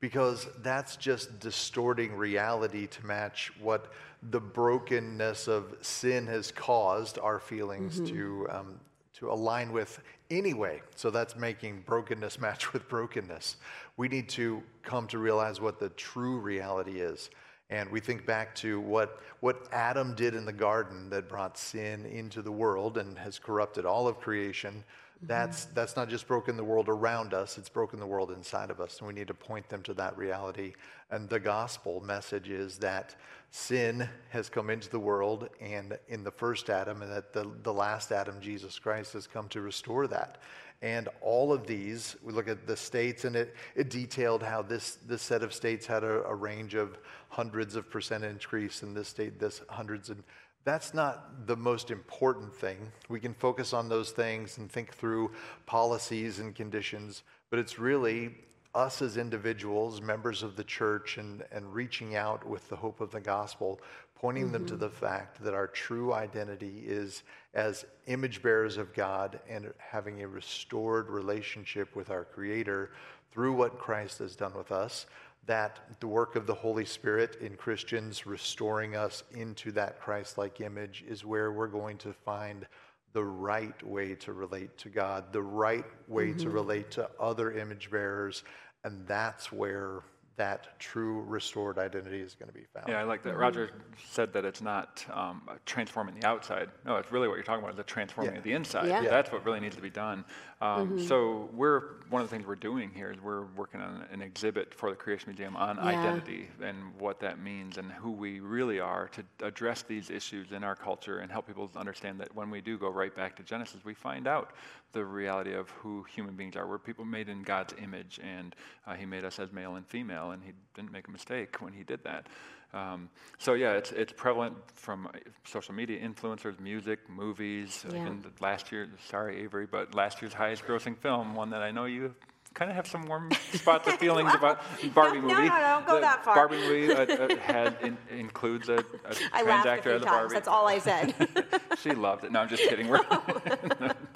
because 0.00 0.46
that's 0.62 0.96
just 0.96 1.38
distorting 1.40 2.16
reality 2.16 2.86
to 2.86 3.06
match 3.06 3.52
what 3.60 3.92
the 4.30 4.40
brokenness 4.40 5.48
of 5.48 5.74
sin 5.82 6.26
has 6.26 6.50
caused 6.52 7.18
our 7.18 7.38
feelings 7.38 8.00
Mm-hmm. 8.00 8.14
to. 8.16 8.46
Um, 8.50 8.80
to 9.20 9.30
align 9.30 9.70
with 9.70 10.00
anyway. 10.30 10.80
So 10.96 11.10
that's 11.10 11.36
making 11.36 11.82
brokenness 11.86 12.40
match 12.40 12.72
with 12.72 12.88
brokenness. 12.88 13.56
We 13.96 14.08
need 14.08 14.28
to 14.30 14.62
come 14.82 15.06
to 15.08 15.18
realize 15.18 15.60
what 15.60 15.78
the 15.78 15.90
true 15.90 16.38
reality 16.38 17.00
is. 17.00 17.30
And 17.68 17.88
we 17.90 18.00
think 18.00 18.26
back 18.26 18.54
to 18.56 18.80
what, 18.80 19.20
what 19.40 19.68
Adam 19.72 20.14
did 20.14 20.34
in 20.34 20.44
the 20.44 20.52
garden 20.52 21.08
that 21.10 21.28
brought 21.28 21.56
sin 21.56 22.04
into 22.06 22.42
the 22.42 22.50
world 22.50 22.98
and 22.98 23.16
has 23.18 23.38
corrupted 23.38 23.84
all 23.84 24.08
of 24.08 24.18
creation. 24.18 24.82
That's, 25.22 25.64
mm-hmm. 25.66 25.74
that's 25.74 25.96
not 25.96 26.08
just 26.08 26.26
broken 26.26 26.56
the 26.56 26.64
world 26.64 26.88
around 26.88 27.34
us, 27.34 27.58
it's 27.58 27.68
broken 27.68 28.00
the 28.00 28.06
world 28.06 28.30
inside 28.30 28.70
of 28.70 28.80
us. 28.80 28.98
And 28.98 29.08
we 29.08 29.14
need 29.14 29.28
to 29.28 29.34
point 29.34 29.68
them 29.68 29.82
to 29.82 29.94
that 29.94 30.16
reality. 30.16 30.72
And 31.10 31.28
the 31.28 31.40
gospel 31.40 32.00
message 32.00 32.48
is 32.48 32.78
that 32.78 33.14
sin 33.50 34.08
has 34.30 34.48
come 34.48 34.70
into 34.70 34.88
the 34.88 34.98
world, 34.98 35.48
and 35.60 35.98
in 36.08 36.22
the 36.22 36.30
first 36.30 36.70
Adam, 36.70 37.02
and 37.02 37.10
that 37.10 37.32
the, 37.32 37.50
the 37.62 37.72
last 37.72 38.12
Adam, 38.12 38.40
Jesus 38.40 38.78
Christ, 38.78 39.12
has 39.12 39.26
come 39.26 39.48
to 39.48 39.60
restore 39.60 40.06
that. 40.06 40.38
And 40.82 41.08
all 41.20 41.52
of 41.52 41.66
these, 41.66 42.16
we 42.22 42.32
look 42.32 42.48
at 42.48 42.66
the 42.66 42.76
states, 42.76 43.24
and 43.24 43.36
it, 43.36 43.54
it 43.74 43.90
detailed 43.90 44.42
how 44.42 44.62
this, 44.62 44.96
this 45.06 45.20
set 45.20 45.42
of 45.42 45.52
states 45.52 45.84
had 45.84 46.04
a, 46.04 46.24
a 46.24 46.34
range 46.34 46.74
of 46.74 46.96
hundreds 47.28 47.76
of 47.76 47.90
percent 47.90 48.24
increase, 48.24 48.82
in 48.82 48.94
this 48.94 49.08
state, 49.08 49.38
this 49.38 49.60
hundreds. 49.68 50.08
And 50.08 50.22
that's 50.64 50.92
not 50.92 51.46
the 51.46 51.56
most 51.56 51.90
important 51.90 52.54
thing. 52.54 52.92
We 53.08 53.20
can 53.20 53.34
focus 53.34 53.72
on 53.72 53.88
those 53.88 54.10
things 54.10 54.58
and 54.58 54.70
think 54.70 54.94
through 54.94 55.32
policies 55.66 56.38
and 56.38 56.54
conditions, 56.54 57.22
but 57.48 57.58
it's 57.58 57.78
really 57.78 58.34
us 58.74 59.02
as 59.02 59.16
individuals, 59.16 60.00
members 60.00 60.42
of 60.42 60.56
the 60.56 60.64
church, 60.64 61.18
and, 61.18 61.42
and 61.50 61.74
reaching 61.74 62.14
out 62.14 62.46
with 62.46 62.68
the 62.68 62.76
hope 62.76 63.00
of 63.00 63.10
the 63.10 63.20
gospel, 63.20 63.80
pointing 64.14 64.52
them 64.52 64.66
to 64.66 64.74
mm-hmm. 64.74 64.82
the 64.82 64.90
fact 64.90 65.42
that 65.42 65.54
our 65.54 65.66
true 65.66 66.12
identity 66.12 66.84
is 66.86 67.22
as 67.54 67.84
image 68.06 68.42
bearers 68.42 68.76
of 68.76 68.92
God 68.94 69.40
and 69.48 69.72
having 69.78 70.22
a 70.22 70.28
restored 70.28 71.08
relationship 71.08 71.96
with 71.96 72.10
our 72.10 72.24
Creator 72.24 72.90
through 73.32 73.54
what 73.54 73.78
Christ 73.78 74.18
has 74.18 74.36
done 74.36 74.52
with 74.54 74.72
us. 74.72 75.06
That 75.46 75.78
the 76.00 76.06
work 76.06 76.36
of 76.36 76.46
the 76.46 76.54
Holy 76.54 76.84
Spirit 76.84 77.36
in 77.40 77.56
Christians 77.56 78.26
restoring 78.26 78.94
us 78.94 79.24
into 79.32 79.72
that 79.72 80.00
Christ 80.00 80.38
like 80.38 80.60
image 80.60 81.04
is 81.08 81.24
where 81.24 81.50
we're 81.52 81.66
going 81.66 81.98
to 81.98 82.12
find 82.12 82.66
the 83.12 83.24
right 83.24 83.82
way 83.82 84.14
to 84.14 84.32
relate 84.32 84.76
to 84.78 84.88
God, 84.88 85.32
the 85.32 85.42
right 85.42 85.84
way 86.06 86.32
to 86.34 86.50
relate 86.50 86.90
to 86.92 87.10
other 87.18 87.52
image 87.52 87.90
bearers, 87.90 88.44
and 88.84 89.04
that's 89.06 89.50
where 89.50 90.02
that 90.36 90.78
true 90.78 91.20
restored 91.22 91.76
identity 91.78 92.20
is 92.20 92.34
going 92.34 92.48
to 92.48 92.54
be 92.54 92.64
found. 92.72 92.88
Yeah, 92.88 93.00
I 93.00 93.02
like 93.02 93.22
that. 93.24 93.36
Roger 93.36 93.70
said 94.08 94.32
that 94.32 94.44
it's 94.46 94.62
not 94.62 95.04
um, 95.12 95.42
transforming 95.66 96.18
the 96.18 96.26
outside. 96.26 96.70
No, 96.86 96.96
it's 96.96 97.12
really 97.12 97.28
what 97.28 97.34
you're 97.34 97.42
talking 97.42 97.62
about, 97.62 97.76
the 97.76 97.82
transforming 97.82 98.32
Yeah. 98.32 98.38
of 98.38 98.44
the 98.44 98.52
inside. 98.52 98.88
Yeah. 98.88 99.02
Yeah. 99.02 99.10
That's 99.10 99.30
what 99.32 99.44
really 99.44 99.60
needs 99.60 99.76
to 99.76 99.82
be 99.82 99.90
done. 99.90 100.24
Um, 100.60 100.98
So 100.98 101.48
we're 101.54 102.00
one 102.10 102.20
of 102.20 102.28
the 102.28 102.36
things 102.36 102.46
we're 102.46 102.54
doing 102.54 102.90
here 102.94 103.10
is 103.10 103.20
we're 103.20 103.46
working 103.56 103.80
on 103.80 104.04
an 104.12 104.20
exhibit 104.20 104.74
for 104.74 104.90
the 104.90 104.96
Creation 104.96 105.28
Museum 105.30 105.56
on 105.56 105.76
Yeah. 105.76 105.84
identity 105.84 106.48
and 106.60 106.94
what 106.98 107.20
that 107.20 107.38
means 107.38 107.78
and 107.78 107.90
who 107.90 108.10
we 108.10 108.40
really 108.40 108.78
are 108.78 109.08
to 109.08 109.24
address 109.42 109.82
these 109.82 110.10
issues 110.10 110.52
in 110.52 110.62
our 110.62 110.74
culture 110.76 111.20
and 111.20 111.30
help 111.32 111.46
people 111.46 111.70
understand 111.76 112.20
that 112.20 112.34
when 112.34 112.50
we 112.50 112.60
do 112.60 112.76
go 112.76 112.90
right 112.90 113.14
back 113.14 113.36
to 113.36 113.42
Genesis, 113.42 113.84
we 113.84 113.94
find 113.94 114.26
out 114.26 114.50
the 114.92 115.04
reality 115.04 115.54
of 115.54 115.70
who 115.70 116.02
human 116.02 116.34
beings 116.34 116.56
are. 116.56 116.66
We're 116.66 116.78
people 116.78 117.04
made 117.04 117.28
in 117.28 117.42
God's 117.42 117.72
image, 117.80 118.18
and 118.22 118.54
uh, 118.86 118.94
He 118.94 119.06
made 119.06 119.24
us 119.24 119.38
as 119.38 119.52
male 119.52 119.76
and 119.76 119.86
female, 119.86 120.32
and 120.32 120.42
He 120.42 120.52
didn't 120.74 120.90
make 120.92 121.08
a 121.08 121.10
mistake 121.10 121.56
when 121.62 121.72
He 121.72 121.84
did 121.84 122.02
that. 122.04 122.26
Um, 122.72 123.08
so 123.38 123.54
yeah, 123.54 123.72
it's 123.72 123.90
it's 123.92 124.12
prevalent 124.12 124.56
from 124.74 125.06
uh, 125.06 125.10
social 125.44 125.74
media 125.74 125.98
influencers, 126.00 126.58
music, 126.60 127.00
movies. 127.08 127.84
Yeah. 127.90 128.00
Even 128.02 128.24
last 128.40 128.70
year, 128.70 128.88
sorry 129.08 129.42
Avery, 129.42 129.66
but 129.66 129.94
last 129.94 130.22
year's 130.22 130.32
highest-grossing 130.34 130.96
film, 130.98 131.34
one 131.34 131.50
that 131.50 131.62
I 131.62 131.70
know 131.72 131.86
you 131.86 132.14
kind 132.54 132.68
of 132.70 132.76
have 132.76 132.86
some 132.86 133.02
warm 133.06 133.30
spots 133.52 133.86
of 133.88 133.94
feelings 133.98 134.34
about, 134.34 134.60
Barbie 134.94 135.20
No, 135.20 135.28
no, 135.28 135.34
movie. 135.36 135.48
no, 135.48 135.56
don't 135.60 135.86
go 135.86 135.94
The 135.96 136.00
that 136.00 136.24
far. 136.24 136.34
Barbie 136.34 136.56
movie 136.58 136.92
uh, 136.92 137.02
uh, 137.06 137.36
had 137.42 137.76
in, 137.82 137.96
includes 138.10 138.68
a, 138.68 138.78
a 138.78 138.84
i 139.32 139.42
trans 139.44 139.66
actor 139.66 139.92
as 139.94 140.02
a 140.02 140.04
Barbie. 140.04 140.34
that's 140.34 140.48
all 140.48 140.66
i 140.66 140.78
said 140.80 141.14
She 141.80 141.92
loved 141.92 142.24
it. 142.24 142.32
No, 142.32 142.40
I'm 142.40 142.48
just 142.48 142.64
kidding. 142.64 142.88
We're 142.88 143.00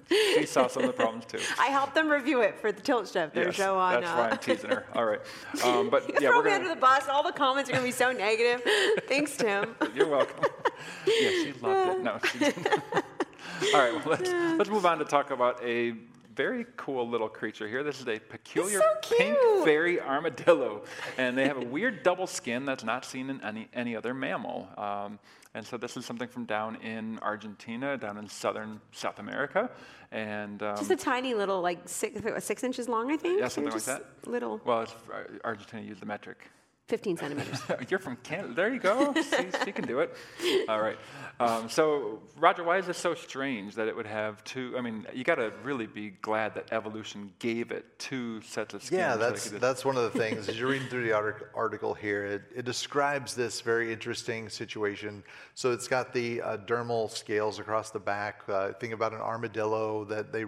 she 0.09 0.47
saw 0.47 0.67
some 0.67 0.83
of 0.85 0.89
the 0.89 0.93
problems 0.93 1.25
too. 1.27 1.39
i 1.59 1.67
helped 1.67 1.95
them 1.95 2.09
review 2.09 2.41
it 2.43 2.59
for 2.59 2.73
the 2.73 2.81
tilt 2.81 3.09
shift 3.09 3.35
their 3.35 3.47
Yes, 3.47 3.55
show 3.55 3.77
on 3.79 4.01
that's 4.01 4.13
uh, 4.13 4.15
why 4.17 4.29
I'm 4.31 4.39
teasing 4.39 4.71
her. 4.71 4.87
All 4.95 5.05
right, 5.05 5.21
um, 5.65 5.91
but 5.91 6.09
you 6.09 6.15
yeah, 6.21 6.29
throw 6.29 6.39
we're 6.39 6.45
me 6.45 6.51
gonna. 6.51 6.63
under 6.65 6.75
the 6.75 6.81
bus 6.81 7.09
all 7.09 7.23
the 7.23 7.33
comments 7.33 7.71
are 7.71 7.73
going 7.73 7.85
to 7.85 7.89
be 7.89 7.93
so 7.93 8.13
negative 8.13 8.63
thanks 9.09 9.37
tim 9.37 9.75
You're 9.95 10.09
welcome. 10.09 10.45
yeah, 11.07 11.31
she 11.31 11.53
loved 11.61 11.99
it. 11.99 12.03
No, 12.03 12.19
she 12.33 12.39
didn't. 12.39 12.67
All 12.67 13.81
right, 13.81 13.95
well, 13.95 14.03
let's, 14.19 14.31
let's 14.59 14.71
move 14.71 14.85
on 14.85 14.99
to 14.99 15.05
talk 15.05 15.31
about 15.31 15.63
a 15.63 15.95
very 16.35 16.67
cool 16.77 17.09
little 17.09 17.29
creature 17.29 17.69
here. 17.69 17.85
This 17.85 18.01
is 18.01 18.09
a 18.09 18.19
peculiar 18.19 18.81
so 18.81 19.17
pink 19.17 19.39
fairy 19.65 20.01
armadillo, 20.01 20.83
and 21.17 21.39
they 21.39 21.47
have 21.47 21.57
a 21.59 21.65
weird 21.65 22.03
double 22.03 22.27
skin 22.27 22.65
that's 22.65 22.83
not 22.83 23.05
seen 23.05 23.31
in 23.31 23.41
any, 23.43 23.69
any 23.73 23.95
other 23.95 24.13
mammal. 24.13 24.69
Um, 24.77 25.19
and 25.55 25.65
so 25.65 25.77
this 25.77 25.97
is 25.97 26.05
something 26.05 26.29
from 26.29 26.45
down 26.45 26.77
in 26.77 27.19
Argentina, 27.23 27.97
down 27.97 28.19
in 28.19 28.29
southern 28.29 28.81
South 28.93 29.19
America, 29.19 29.71
and 30.11 30.63
um, 30.63 30.77
just 30.77 30.91
a 30.91 30.97
tiny 30.97 31.35
little 31.35 31.61
like 31.61 31.89
six, 31.89 32.21
six 32.45 32.65
inches 32.65 32.89
long 32.89 33.11
i 33.11 33.17
think 33.17 33.41
yeah, 33.41 33.49
something 33.49 33.73
like 33.73 33.83
that. 33.85 34.05
little 34.27 34.61
Well, 34.65 34.83
it's, 34.83 34.93
uh, 35.13 35.25
Argentina 35.45 35.83
used 35.83 36.01
the 36.01 36.07
metric. 36.07 36.51
15 36.89 37.17
centimeters. 37.17 37.61
You're 37.89 37.99
from 37.99 38.17
Canada. 38.17 38.53
There 38.53 38.73
you 38.73 38.79
go. 38.79 39.15
See, 39.15 39.49
she 39.65 39.73
can 39.73 39.87
do 39.87 40.01
it. 40.01 40.15
All 40.69 40.81
right. 40.83 40.99
Um, 41.41 41.69
so, 41.71 42.21
Roger, 42.37 42.63
why 42.63 42.77
is 42.77 42.87
this 42.87 42.99
so 42.99 43.15
strange 43.15 43.75
that 43.77 43.89
it 43.89 43.97
would 43.97 44.07
have 44.07 44.45
two? 44.45 44.75
I 44.77 44.83
mean, 44.83 45.07
you 45.15 45.25
got 45.25 45.37
to 45.37 45.51
really 45.63 45.87
be 45.87 46.11
glad 46.11 46.55
that 46.57 46.69
evolution 46.73 47.33
gave 47.39 47.73
it 47.73 47.99
two 47.99 48.43
sets 48.43 48.75
of 48.75 48.83
skin. 48.85 48.99
Yeah, 48.99 49.17
that's 49.17 49.45
could 49.45 49.53
just- 49.53 49.61
that's 49.63 49.85
one 49.85 49.97
of 49.97 50.03
the 50.13 50.19
things. 50.19 50.47
As 50.49 50.59
you're 50.59 50.69
reading 50.69 50.89
through 50.89 51.05
the 51.09 51.13
article 51.55 51.95
here, 51.95 52.27
it, 52.27 52.43
it 52.55 52.65
describes 52.67 53.35
this 53.35 53.63
very 53.63 53.91
interesting 53.91 54.51
situation. 54.51 55.25
So 55.55 55.73
it's 55.73 55.89
got 55.89 56.13
the 56.13 56.43
uh, 56.43 56.57
dermal 56.59 57.11
scales 57.11 57.59
across 57.59 57.91
the 57.93 57.99
back. 57.99 58.43
Uh, 58.47 58.73
think 58.75 58.93
about 58.93 59.15
an 59.15 59.21
armadillo 59.21 60.05
that 60.05 60.33
they 60.33 60.45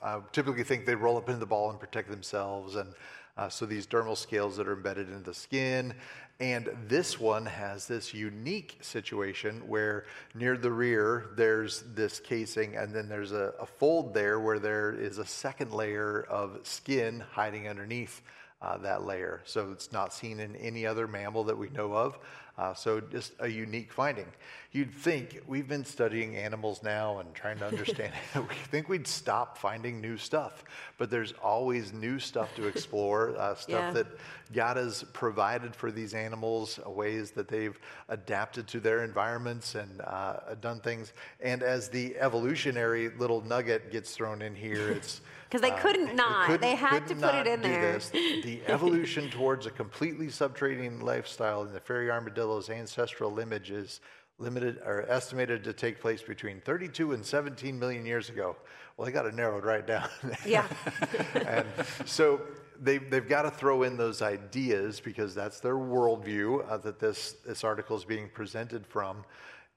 uh, 0.00 0.20
typically 0.30 0.62
think 0.62 0.86
they 0.86 0.94
roll 0.94 1.16
up 1.16 1.28
into 1.28 1.40
the 1.40 1.46
ball 1.46 1.70
and 1.70 1.80
protect 1.80 2.08
themselves, 2.08 2.76
and 2.76 2.94
uh, 3.36 3.48
so 3.48 3.66
these 3.66 3.86
dermal 3.86 4.16
scales 4.16 4.56
that 4.56 4.68
are 4.68 4.74
embedded 4.74 5.08
into 5.08 5.24
the 5.24 5.34
skin. 5.34 5.94
And 6.40 6.70
this 6.88 7.20
one 7.20 7.46
has 7.46 7.86
this 7.86 8.12
unique 8.12 8.78
situation 8.80 9.62
where 9.68 10.06
near 10.34 10.56
the 10.56 10.72
rear 10.72 11.30
there's 11.36 11.84
this 11.94 12.18
casing, 12.18 12.76
and 12.76 12.92
then 12.92 13.08
there's 13.08 13.32
a, 13.32 13.54
a 13.60 13.66
fold 13.66 14.12
there 14.12 14.40
where 14.40 14.58
there 14.58 14.92
is 14.92 15.18
a 15.18 15.26
second 15.26 15.72
layer 15.72 16.22
of 16.28 16.58
skin 16.64 17.22
hiding 17.30 17.68
underneath 17.68 18.22
uh, 18.60 18.78
that 18.78 19.04
layer. 19.04 19.40
So 19.44 19.70
it's 19.72 19.92
not 19.92 20.12
seen 20.12 20.40
in 20.40 20.56
any 20.56 20.86
other 20.86 21.06
mammal 21.06 21.44
that 21.44 21.56
we 21.56 21.68
know 21.70 21.92
of. 21.92 22.18
Uh, 22.58 22.74
so 22.74 23.00
just 23.00 23.32
a 23.40 23.48
unique 23.48 23.92
finding. 23.92 24.26
You'd 24.72 24.90
think 24.90 25.42
we've 25.46 25.68
been 25.68 25.84
studying 25.84 26.34
animals 26.34 26.82
now 26.82 27.18
and 27.18 27.34
trying 27.34 27.58
to 27.58 27.66
understand 27.66 28.14
it. 28.34 28.38
We 28.48 28.54
think 28.70 28.88
we'd 28.88 29.06
stop 29.06 29.58
finding 29.58 30.00
new 30.00 30.16
stuff, 30.16 30.64
but 30.96 31.10
there's 31.10 31.32
always 31.42 31.92
new 31.92 32.18
stuff 32.18 32.54
to 32.56 32.66
explore. 32.66 33.36
Uh, 33.36 33.54
stuff 33.54 33.68
Yeah. 33.80 33.90
that 33.92 34.06
God 34.54 34.78
has 34.78 35.04
provided 35.12 35.76
for 35.76 35.92
these 35.92 36.14
animals, 36.14 36.80
uh, 36.86 36.88
ways 36.90 37.32
that 37.32 37.48
they've 37.48 37.78
adapted 38.08 38.66
to 38.68 38.80
their 38.80 39.04
environments 39.04 39.74
and 39.74 40.00
uh, 40.00 40.54
done 40.62 40.80
things. 40.80 41.12
And 41.42 41.62
as 41.62 41.90
the 41.90 42.16
evolutionary 42.18 43.10
little 43.10 43.42
nugget 43.42 43.92
gets 43.92 44.12
thrown 44.16 44.40
in 44.40 44.54
here, 44.54 44.88
it's 44.88 45.20
because 45.50 45.60
they 45.60 45.70
uh, 45.70 45.78
couldn't 45.80 46.16
not. 46.16 46.46
couldn't- 46.46 46.62
They 46.62 46.76
had 46.76 47.06
to 47.08 47.14
put 47.14 47.34
it 47.34 47.46
in 47.46 47.60
there. 47.60 47.92
this. 47.92 48.08
The 48.08 48.62
evolution 48.68 49.28
towards 49.28 49.66
a 49.66 49.70
completely 49.70 50.30
subterranean 50.30 51.00
lifestyle 51.00 51.62
in 51.64 51.74
the 51.74 51.80
fairy 51.80 52.10
armadillo's 52.10 52.70
ancestral 52.70 53.30
lineage 53.30 53.70
is 53.70 54.00
limited 54.38 54.80
or 54.84 55.08
estimated 55.08 55.64
to 55.64 55.72
take 55.72 56.00
place 56.00 56.22
between 56.22 56.60
32 56.60 57.12
and 57.12 57.24
17 57.24 57.78
million 57.78 58.04
years 58.04 58.28
ago. 58.28 58.56
Well, 58.96 59.06
they 59.06 59.12
got 59.12 59.26
it 59.26 59.34
narrowed 59.34 59.64
right 59.64 59.86
down. 59.86 60.08
Yeah. 60.46 60.66
and 61.46 61.66
so 62.04 62.40
they, 62.80 62.98
they've 62.98 63.28
got 63.28 63.42
to 63.42 63.50
throw 63.50 63.84
in 63.84 63.96
those 63.96 64.22
ideas 64.22 65.00
because 65.00 65.34
that's 65.34 65.60
their 65.60 65.76
worldview 65.76 66.68
uh, 66.68 66.76
that 66.78 66.98
this, 66.98 67.36
this 67.46 67.64
article 67.64 67.96
is 67.96 68.04
being 68.04 68.28
presented 68.28 68.86
from. 68.86 69.24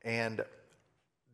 And 0.04 0.44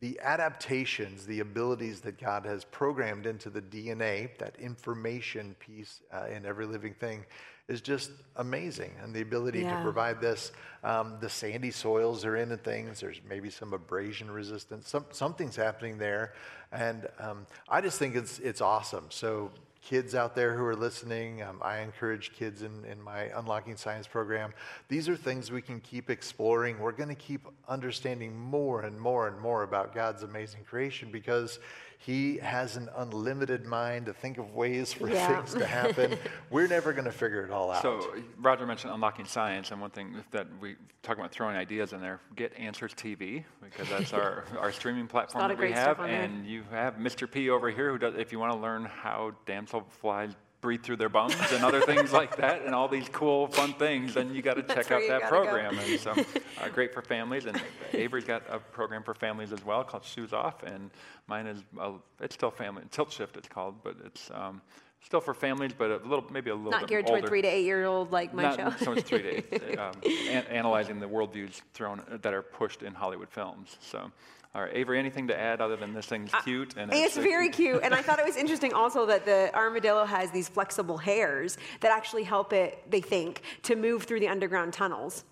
the 0.02 0.20
adaptations, 0.22 1.26
the 1.26 1.40
abilities 1.40 2.02
that 2.02 2.20
God 2.20 2.46
has 2.46 2.66
programmed 2.66 3.26
into 3.26 3.50
the 3.50 3.62
DNA, 3.62 4.38
that 4.40 4.56
information 4.60 5.56
piece 5.60 6.02
uh, 6.12 6.26
in 6.26 6.46
every 6.46 6.66
living 6.66 6.96
thing, 6.96 7.24
is 7.72 7.82
just 7.82 8.12
amazing. 8.36 8.92
And 9.02 9.14
the 9.14 9.22
ability 9.22 9.62
Yeah. 9.62 9.76
to 9.76 9.82
provide 9.82 10.20
this, 10.20 10.52
um, 10.84 11.18
the 11.22 11.30
sandy 11.30 11.72
soils 11.72 12.26
are 12.26 12.36
in 12.36 12.52
and 12.52 12.62
things, 12.64 13.00
there's 13.00 13.22
maybe 13.28 13.50
some 13.50 13.74
abrasion 13.74 14.30
resistance, 14.30 14.90
some, 14.90 15.06
something's 15.12 15.56
happening 15.56 15.98
there. 15.98 16.34
And 16.72 17.08
um, 17.20 17.46
I 17.70 17.82
just 17.82 17.98
think 17.98 18.16
it's, 18.16 18.40
it's 18.40 18.62
awesome. 18.62 19.06
So 19.10 19.52
kids 19.82 20.14
out 20.14 20.36
there 20.36 20.56
who 20.56 20.64
are 20.66 20.76
listening, 20.76 21.42
um, 21.42 21.60
I 21.62 21.80
encourage 21.80 22.34
kids 22.34 22.62
in, 22.62 22.86
in 22.86 23.02
my 23.02 23.24
Unlocking 23.36 23.78
Science 23.78 24.06
program. 24.08 24.54
These 24.90 25.10
are 25.10 25.16
things 25.16 25.52
we 25.52 25.62
can 25.62 25.80
keep 25.80 26.10
exploring. 26.10 26.80
We're 26.80 26.92
going 26.92 27.10
to 27.10 27.16
keep 27.16 27.48
understanding 27.68 28.38
more 28.38 28.82
and 28.82 29.00
more 29.00 29.28
and 29.28 29.40
more 29.40 29.64
about 29.64 29.96
God's 29.96 30.24
amazing 30.24 30.64
creation 30.66 31.10
because 31.12 31.60
He 32.04 32.38
has 32.38 32.78
an 32.78 32.90
unlimited 32.96 33.64
mind 33.68 34.08
to 34.08 34.14
think 34.14 34.40
of 34.40 34.56
ways 34.56 34.92
for 34.92 35.08
Yeah. 35.08 35.36
things 35.40 35.54
to 35.54 35.66
happen. 35.68 36.18
We're 36.50 36.68
never 36.68 36.94
going 36.94 37.06
to 37.06 37.12
figure 37.12 37.44
it 37.46 37.52
all 37.52 37.70
out. 37.70 37.84
So 37.84 38.16
Roger 38.40 38.66
mentioned 38.66 38.92
unlocking 38.92 39.26
science, 39.26 39.70
and 39.70 39.80
one 39.80 39.92
thing 39.92 40.16
that 40.32 40.48
we 40.60 40.78
talk 41.04 41.18
about 41.20 41.32
throwing 41.32 41.56
ideas 41.56 41.94
in 41.94 42.02
there. 42.02 42.20
Get 42.36 42.58
Answers 42.58 42.96
TV 42.96 43.44
because 43.64 43.88
that's 43.88 44.14
our, 44.14 44.46
our 44.60 44.72
streaming 44.72 45.06
platform 45.06 45.44
lot 45.44 45.52
of 45.52 45.58
that 45.58 45.62
we 45.62 45.68
great 45.70 45.78
have, 45.78 45.96
stuff 45.98 46.00
on 46.00 46.08
there. 46.10 46.22
and 46.24 46.48
you 46.48 46.64
have 46.72 46.96
Mr. 46.96 47.30
P 47.30 47.52
over 47.52 47.70
here 47.70 47.92
who 47.92 48.00
does. 48.00 48.16
If 48.18 48.32
you 48.32 48.40
want 48.40 48.54
to 48.54 48.60
learn 48.60 48.86
how 48.86 49.34
damselflies 49.46 50.34
breathe 50.62 50.84
through 50.84 50.97
their 50.97 51.10
bums 51.10 51.36
and 51.52 51.65
other 51.65 51.82
things 51.82 52.13
like 52.21 52.38
that, 52.38 52.63
and 52.65 52.74
all 52.74 52.88
these 52.88 53.10
cool, 53.10 53.47
fun 53.47 53.74
things, 53.74 54.13
then 54.13 54.34
you 54.34 54.41
got 54.41 54.56
to 54.56 54.63
check 54.63 54.91
out 54.91 55.02
that 55.08 55.21
gotta 55.21 55.36
go. 55.36 55.43
program. 55.43 55.78
And 55.78 56.00
so, 56.00 56.12
uh, 56.12 56.69
great 56.74 56.93
for 56.93 57.02
families. 57.02 57.45
And 57.45 57.62
Avery's 57.93 58.26
got 58.26 58.43
a 58.50 58.60
program 58.60 59.04
for 59.04 59.13
families 59.13 59.52
as 59.52 59.65
well 59.65 59.84
called 59.84 60.06
Shoes 60.06 60.32
Off, 60.34 60.63
and 60.63 60.91
mine 61.28 61.47
is 61.47 61.63
uh, 61.80 61.93
it's 62.21 62.36
still 62.36 62.52
family 62.52 62.84
Tilt 62.91 63.12
Shift. 63.12 63.36
It's 63.36 63.50
called, 63.50 63.76
but 63.84 63.97
it's. 64.06 64.30
Um, 64.34 64.62
Still 65.04 65.19
for 65.19 65.34
families, 65.34 65.71
but 65.76 65.89
a 65.89 65.95
little, 66.08 66.24
maybe 66.32 66.52
a 66.52 66.56
little 66.56 66.69
Not 66.69 66.82
bit 66.82 66.89
geared 66.89 67.08
toward 67.08 67.26
three 67.26 67.41
to 67.41 67.47
eight 67.47 67.65
year 67.65 67.86
old 67.86 68.12
like 68.12 68.36
my 68.36 68.43
Not 68.43 68.56
show. 68.78 68.86
so 68.86 68.93
much 68.93 69.04
three 69.06 69.24
to 69.24 69.56
eight. 69.71 69.80
um, 69.80 69.93
an- 70.06 70.45
analyzing 70.45 71.00
the 71.00 71.08
worldviews 71.08 71.60
thrown 71.74 72.04
that 72.21 72.34
are 72.36 72.43
pushed 72.43 72.84
in 72.84 72.93
Hollywood 72.93 73.30
films. 73.30 73.78
So, 73.82 74.12
all 74.54 74.64
right, 74.64 74.76
Avery, 74.76 75.00
anything 75.00 75.28
to 75.28 75.40
add 75.40 75.62
other 75.62 75.78
than 75.78 75.94
this 75.94 76.08
thing's 76.08 76.32
cute 76.44 76.76
and 76.76 76.92
It's 76.94 77.16
very 77.16 77.48
cute, 77.48 77.82
and 77.84 77.94
I 77.94 78.02
thought 78.02 78.20
it 78.20 78.26
was 78.26 78.36
interesting 78.36 78.74
also 78.74 79.06
that 79.06 79.24
the 79.24 79.50
armadillo 79.56 80.04
has 80.04 80.30
these 80.32 80.50
flexible 80.50 80.98
hairs 80.98 81.58
that 81.80 81.92
actually 81.92 82.24
help 82.24 82.52
it, 82.52 82.84
they 82.90 83.00
think, 83.00 83.44
to 83.64 83.78
move 83.78 84.04
through 84.04 84.20
the 84.20 84.28
underground 84.28 84.74
tunnels. 84.74 85.24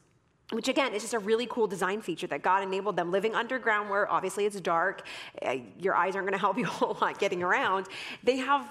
Which 0.51 0.67
again 0.67 0.93
is 0.93 1.03
just 1.03 1.13
a 1.13 1.19
really 1.19 1.45
cool 1.45 1.67
design 1.67 2.01
feature 2.01 2.25
that 2.27 2.41
God 2.41 2.63
enabled 2.63 2.95
them 2.95 3.11
living 3.11 3.35
underground 3.35 3.89
where 3.89 4.11
obviously 4.11 4.45
it's 4.45 4.59
dark, 4.61 5.05
uh, 5.45 5.57
your 5.77 5.95
eyes 5.95 6.15
aren't 6.15 6.25
going 6.25 6.33
to 6.33 6.39
help 6.39 6.57
you 6.57 6.65
a 6.65 6.69
whole 6.69 6.97
lot 6.99 7.19
getting 7.19 7.43
around. 7.43 7.85
They 8.23 8.37
have 8.37 8.67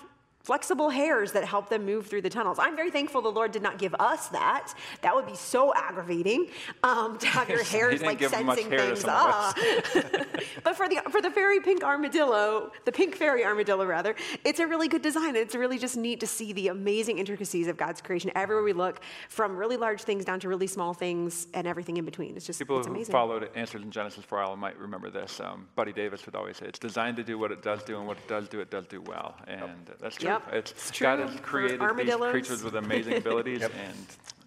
flexible 0.49 0.89
hairs 0.89 1.33
that 1.33 1.45
help 1.45 1.69
them 1.69 1.85
move 1.85 2.07
through 2.07 2.23
the 2.23 2.31
tunnels. 2.31 2.59
I'm 2.59 2.75
very 2.75 2.91
thankful 2.91 3.21
the 3.21 3.29
Lord 3.29 3.53
did 3.53 3.63
not 3.63 3.79
give 3.79 3.95
us 4.01 4.29
that. 4.29 4.73
That 5.03 5.15
would 5.15 5.27
be 5.27 5.35
so 5.35 5.75
aggravating 5.75 6.47
um, 6.83 7.19
to 7.19 7.27
have 7.27 7.49
your 7.55 7.63
hairs 7.63 8.01
like 8.01 8.19
sensing 8.21 8.71
hair 8.71 8.95
things. 8.95 9.05
but 10.65 10.75
for 10.75 10.89
the 10.89 11.03
for 11.11 11.21
the 11.21 11.31
fairy 11.31 11.61
pink 11.61 11.85
armadillo, 11.85 12.73
the 12.87 12.93
pink 12.93 13.15
fairy 13.15 13.45
armadillo 13.45 13.85
rather, 13.85 14.15
it's 14.43 14.59
a 14.59 14.67
really 14.67 14.89
good 14.89 15.03
design. 15.03 15.37
It's 15.37 15.55
really 15.55 15.79
just 15.79 15.99
neat 15.99 16.21
to 16.21 16.27
see 16.27 16.55
the 16.55 16.69
amazing 16.69 17.19
intricacies 17.19 17.67
of 17.67 17.77
God's 17.77 18.01
creation 18.01 18.31
everywhere 18.35 18.65
we 18.65 18.73
look, 18.73 19.01
from 19.29 19.55
really 19.55 19.77
large 19.77 20.03
things 20.03 20.25
down 20.25 20.41
to 20.41 20.49
really 20.49 20.67
small 20.67 20.95
things 20.95 21.47
and 21.53 21.67
everything 21.67 21.99
in 21.99 22.07
between. 22.07 22.37
It's 22.37 22.47
just 22.47 22.59
People 22.59 22.79
it's 22.79 22.87
who 22.87 22.95
amazing. 22.95 23.13
followed 23.13 23.51
Answers 23.55 23.83
in 23.83 23.91
Genesis 23.91 24.25
for 24.25 24.41
a 24.41 24.47
while 24.47 24.57
might 24.57 24.79
remember 24.79 25.11
this. 25.11 25.41
Um, 25.41 25.69
Buddy 25.77 25.93
Davis 25.93 26.25
would 26.25 26.35
always 26.35 26.57
say, 26.57 26.67
"It's 26.67 26.79
designed 26.79 27.17
to 27.17 27.23
do 27.23 27.39
what 27.39 27.53
it 27.53 27.63
does 27.63 27.83
do, 27.83 27.99
and 27.99 28.07
what 28.07 28.17
it 28.17 28.27
does 28.29 28.49
do, 28.49 28.61
it 28.61 28.71
does 28.71 28.87
do 28.87 29.03
well." 29.03 29.37
And 29.47 29.91
that's 30.01 30.17
true. 30.17 30.28
Yep, 30.29 30.53
It's, 30.53 30.71
it's 30.73 30.91
God 30.99 31.17
true 31.17 31.27
has 31.27 31.35
for 31.37 31.43
created 31.43 31.81
these 31.81 31.89
armadillos. 31.89 32.31
creatures 32.31 32.63
with 32.63 32.75
amazing 32.77 33.15
abilities, 33.25 33.61
Yep. 33.61 33.73
and 33.87 33.97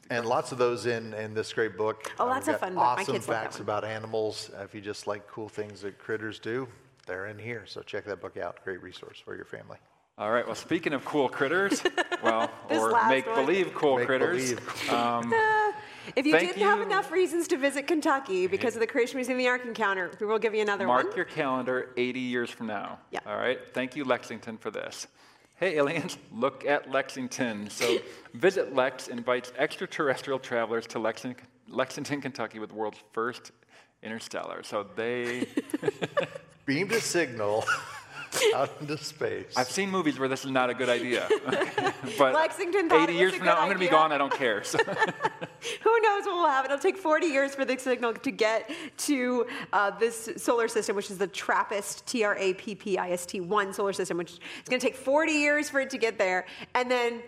And 0.09 0.25
lots 0.25 0.51
of 0.51 0.57
those 0.57 0.85
in, 0.85 1.13
in 1.13 1.33
this 1.33 1.53
great 1.53 1.77
book. 1.77 2.11
Oh, 2.19 2.27
Uh, 2.27 2.33
that's 2.33 2.47
we've 2.47 2.55
a 2.55 2.59
fun 2.59 2.73
book. 2.75 2.83
My 2.83 3.01
Awesome 3.01 3.13
kids 3.15 3.25
facts 3.25 3.55
one. 3.55 3.61
about 3.63 3.83
animals. 3.85 4.49
Uh, 4.57 4.63
If 4.63 4.75
you 4.75 4.81
just 4.81 5.07
like 5.07 5.27
cool 5.27 5.47
things 5.49 5.81
that 5.81 5.97
critters 5.99 6.37
do, 6.39 6.67
they're 7.07 7.27
in 7.27 7.39
here. 7.39 7.63
So 7.65 7.81
check 7.81 8.05
that 8.05 8.19
book 8.21 8.37
out. 8.37 8.63
Great 8.63 8.81
resource 8.83 9.19
for 9.23 9.35
your 9.35 9.45
family. 9.45 9.77
all 10.17 10.29
right. 10.31 10.45
Well, 10.45 10.55
speaking 10.55 10.93
of 10.93 11.03
cool 11.05 11.29
critters, 11.29 11.81
well, 12.23 12.51
or 12.69 12.91
last 12.91 13.09
make 13.09 13.25
believe 13.25 13.73
cool 13.73 13.97
Make 13.97 14.05
critters. 14.07 14.53
believe. 14.53 14.89
Um, 14.91 15.33
If 16.15 16.25
you 16.25 16.31
Thank 16.33 16.55
didn't 16.55 16.63
have 16.63 16.81
enough 16.81 17.11
reasons 17.11 17.47
to 17.49 17.57
visit 17.57 17.85
Kentucky 17.85 18.47
because 18.47 18.73
of 18.75 18.79
the 18.81 18.87
Creation 18.87 19.17
Museum 19.17 19.37
and 19.37 19.45
the 19.45 19.49
Ark 19.49 19.63
Encounter, 19.65 20.09
we 20.19 20.25
will 20.25 20.39
give 20.39 20.55
you 20.55 20.61
another 20.63 20.87
Mark 20.87 20.97
one. 20.97 21.05
Mark 21.05 21.15
your 21.15 21.25
calendar 21.25 21.91
80 21.95 22.19
years 22.19 22.49
from 22.49 22.65
now. 22.67 22.97
Yeah. 23.11 23.19
All 23.25 23.37
right. 23.37 23.59
Thank 23.73 23.95
you, 23.95 24.03
Lexington, 24.03 24.57
for 24.57 24.71
this. 24.71 25.05
Hey, 25.61 25.77
aliens, 25.77 26.17
look 26.33 26.65
at 26.65 26.89
Lexington. 26.89 27.69
So, 27.69 27.99
Visit 28.33 28.73
Lex 28.73 29.09
invites 29.09 29.53
extraterrestrial 29.59 30.39
travelers 30.39 30.87
to 30.87 30.97
Lexington, 30.97 31.45
Lexington, 31.67 32.19
Kentucky 32.19 32.57
with 32.57 32.69
the 32.69 32.75
world's 32.75 32.97
first 33.11 33.51
interstellar. 34.01 34.63
So, 34.63 34.87
they. 34.95 35.47
Beamed 36.65 36.93
a 36.93 36.99
signal 36.99 37.63
out 38.55 38.69
into 38.79 38.97
space. 38.97 39.53
I've 39.55 39.69
seen 39.69 39.89
movies 39.89 40.19
where 40.19 40.27
this 40.27 40.45
is 40.45 40.51
not 40.51 40.69
a 40.69 40.73
good 40.73 40.89
idea. 40.89 41.27
but 42.17 42.33
Lexington 42.33 42.89
thought 42.89 43.09
80 43.09 43.11
it 43.11 43.15
was 43.15 43.19
years 43.19 43.33
a 43.33 43.37
from 43.37 43.45
now, 43.45 43.55
good 43.55 43.61
I'm 43.61 43.67
going 43.67 43.77
to 43.77 43.85
be 43.85 43.89
gone. 43.89 44.11
I 44.11 44.17
don't 44.17 44.33
care. 44.33 44.63
So, 44.63 44.77
Who 44.77 46.01
knows 46.01 46.25
what 46.25 46.35
will 46.35 46.47
happen? 46.47 46.71
It'll 46.71 46.81
take 46.81 46.97
40 46.97 47.27
years 47.27 47.55
for 47.55 47.65
the 47.65 47.77
signal 47.77 48.13
to 48.13 48.31
get 48.31 48.69
to 48.97 49.45
uh, 49.73 49.91
this 49.91 50.29
solar 50.37 50.67
system, 50.67 50.95
which 50.95 51.11
is 51.11 51.17
the 51.17 51.27
TRAPPIST, 51.27 52.05
T 52.05 52.23
R 52.23 52.35
A 52.37 52.53
P 52.53 52.75
P 52.75 52.97
I 52.97 53.11
S 53.11 53.25
T 53.25 53.41
1 53.41 53.73
solar 53.73 53.93
system, 53.93 54.17
which 54.17 54.39
it's 54.59 54.69
going 54.69 54.79
to 54.79 54.85
take 54.85 54.95
40 54.95 55.31
years 55.31 55.69
for 55.69 55.79
it 55.79 55.89
to 55.91 55.97
get 55.97 56.17
there. 56.17 56.45
And 56.75 56.89
then 56.89 57.21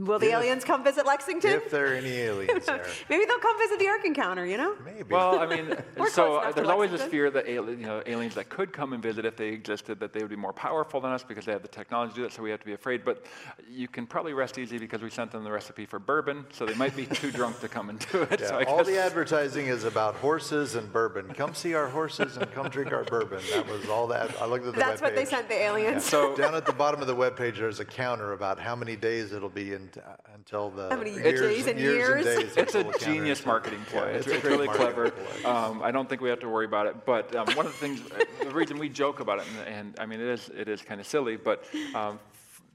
Will 0.00 0.18
the 0.18 0.28
If- 0.28 0.32
aliens 0.34 0.64
come 0.64 0.82
visit 0.82 1.04
Lexington? 1.06 1.50
If 1.52 1.70
there 1.70 1.92
are 1.92 1.94
any 1.94 2.10
aliens 2.12 2.64
there, 2.66 2.84
Maybe 3.08 3.24
they'll 3.26 3.38
come 3.38 3.58
visit 3.58 3.78
the 3.78 3.88
Ark 3.88 4.04
Encounter, 4.04 4.46
you 4.46 4.56
know? 4.56 4.74
maybe. 4.84 5.02
Well, 5.12 5.38
I 5.38 5.46
mean, 5.46 5.74
so 6.10 6.36
uh, 6.36 6.52
there's 6.52 6.68
always 6.68 6.90
this 6.90 7.02
fear 7.02 7.30
that 7.30 7.44
ali- 7.46 7.72
you 7.72 7.86
know, 7.86 8.02
aliens 8.06 8.34
that 8.36 8.48
could 8.48 8.72
come 8.72 8.92
and 8.92 9.02
visit 9.02 9.24
if 9.24 9.36
they 9.36 9.48
existed, 9.48 10.00
that 10.00 10.12
they 10.12 10.20
would 10.20 10.30
be 10.30 10.36
more 10.36 10.52
powerful 10.52 11.00
than 11.00 11.12
us 11.12 11.22
because 11.22 11.44
they 11.44 11.52
have 11.52 11.62
the 11.62 11.68
technology 11.68 12.10
to 12.12 12.16
do 12.16 12.22
that, 12.22 12.32
so 12.32 12.42
we 12.42 12.50
have 12.50 12.60
to 12.60 12.66
be 12.66 12.72
afraid. 12.72 13.04
But 13.04 13.26
you 13.68 13.88
can 13.88 14.06
probably 14.06 14.32
rest 14.32 14.58
easy 14.58 14.78
because 14.78 15.02
we 15.02 15.10
sent 15.10 15.30
them 15.32 15.44
the 15.44 15.50
recipe 15.52 15.84
for 15.86 15.98
bourbon, 15.98 16.46
so 16.52 16.64
they 16.66 16.74
might 16.74 16.96
be 16.96 17.06
too 17.20 17.30
drunk 17.30 17.60
to 17.60 17.68
come 17.68 17.90
and 17.90 17.98
do 18.10 18.22
it. 18.22 18.40
Yeah, 18.40 18.46
so 18.48 18.58
I 18.58 18.64
all 18.64 18.78
guess, 18.78 18.86
the 18.86 18.98
advertising 18.98 19.66
is 19.66 19.84
about 19.84 20.14
horses 20.16 20.76
and 20.76 20.90
bourbon. 20.92 21.28
Come 21.34 21.54
see 21.54 21.74
our 21.74 21.88
horses 21.88 22.36
and 22.36 22.50
come 22.52 22.68
drink 22.70 22.92
our 22.92 23.04
bourbon. 23.04 23.40
That 23.52 23.68
was 23.68 23.88
all 23.88 24.06
that. 24.08 24.30
I 24.40 24.46
looked 24.46 24.66
at 24.66 24.72
the 24.74 24.78
That's 24.80 25.02
what 25.02 25.14
they 25.14 25.24
sent 25.24 25.48
the 25.48 25.60
aliens. 25.60 26.04
so 26.04 26.34
Down 26.36 26.54
at 26.54 26.64
the 26.64 26.72
bottom 26.72 27.00
of 27.00 27.06
the 27.06 27.16
webpage, 27.16 27.58
there's 27.58 27.80
a 27.80 27.84
counter 27.84 28.32
about 28.32 28.58
how 28.58 28.74
many 28.76 28.96
days 28.96 29.32
it'll 29.32 29.48
be 29.48 29.72
in, 29.74 29.89
uh, 29.98 30.16
until 30.34 30.70
the 30.70 30.88
How 30.90 30.96
many 30.96 31.12
years, 31.12 31.40
days 31.40 31.66
and 31.66 31.78
years 31.78 31.96
years? 31.96 32.26
and 32.26 32.36
days. 32.48 32.56
It's 32.56 32.74
a 32.74 32.78
until 32.78 32.92
the 32.92 32.98
counter 32.98 33.04
genius 33.14 33.40
is- 33.40 33.46
marketing 33.46 33.80
Yeah, 33.92 34.00
ploy. 34.00 34.08
it's, 34.10 34.26
a 34.26 34.34
it's 34.36 34.44
really 34.44 34.68
clever. 34.68 35.10
ploy. 35.10 35.50
Um, 35.50 35.82
I 35.82 35.90
don't 35.90 36.08
think 36.08 36.20
we 36.20 36.28
have 36.30 36.40
to 36.40 36.48
worry 36.48 36.64
about 36.66 36.86
it. 36.86 37.04
But 37.04 37.34
um, 37.36 37.46
one 37.54 37.66
of 37.66 37.72
the 37.72 37.78
things, 37.78 38.00
the 38.42 38.50
reason 38.50 38.78
we 38.78 38.88
joke 38.88 39.20
about 39.20 39.38
it, 39.40 39.46
and, 39.66 39.74
and 39.76 40.00
I 40.00 40.06
mean, 40.06 40.20
it 40.20 40.28
is, 40.28 40.50
it 40.56 40.68
is 40.68 40.82
kind 40.82 41.00
of 41.00 41.06
silly, 41.06 41.36
but 41.36 41.64
um, 41.94 42.18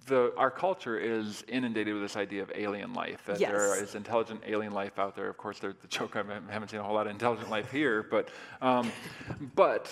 the, 0.06 0.34
our 0.38 0.52
culture 0.52 0.98
is 0.98 1.44
inundated 1.48 1.94
with 1.94 2.04
this 2.04 2.16
idea 2.16 2.44
of 2.44 2.52
alien 2.56 2.94
life, 2.94 3.24
that 3.26 3.40
there 3.40 3.76
Yes. 3.76 3.82
is 3.90 3.96
intelligent 3.96 4.42
alien 4.46 4.74
life 4.74 5.00
out 5.00 5.16
there. 5.16 5.28
Of 5.30 5.38
course, 5.38 5.60
there's 5.60 5.76
the 5.82 5.88
joke, 5.88 6.16
I 6.16 6.24
haven't 6.52 6.70
seen 6.70 6.80
a 6.80 6.84
whole 6.84 6.94
lot 6.94 7.08
of 7.08 7.12
intelligent 7.12 7.50
life 7.50 7.72
here, 7.72 8.04
but, 8.04 8.30
um, 8.62 8.92
but 9.56 9.90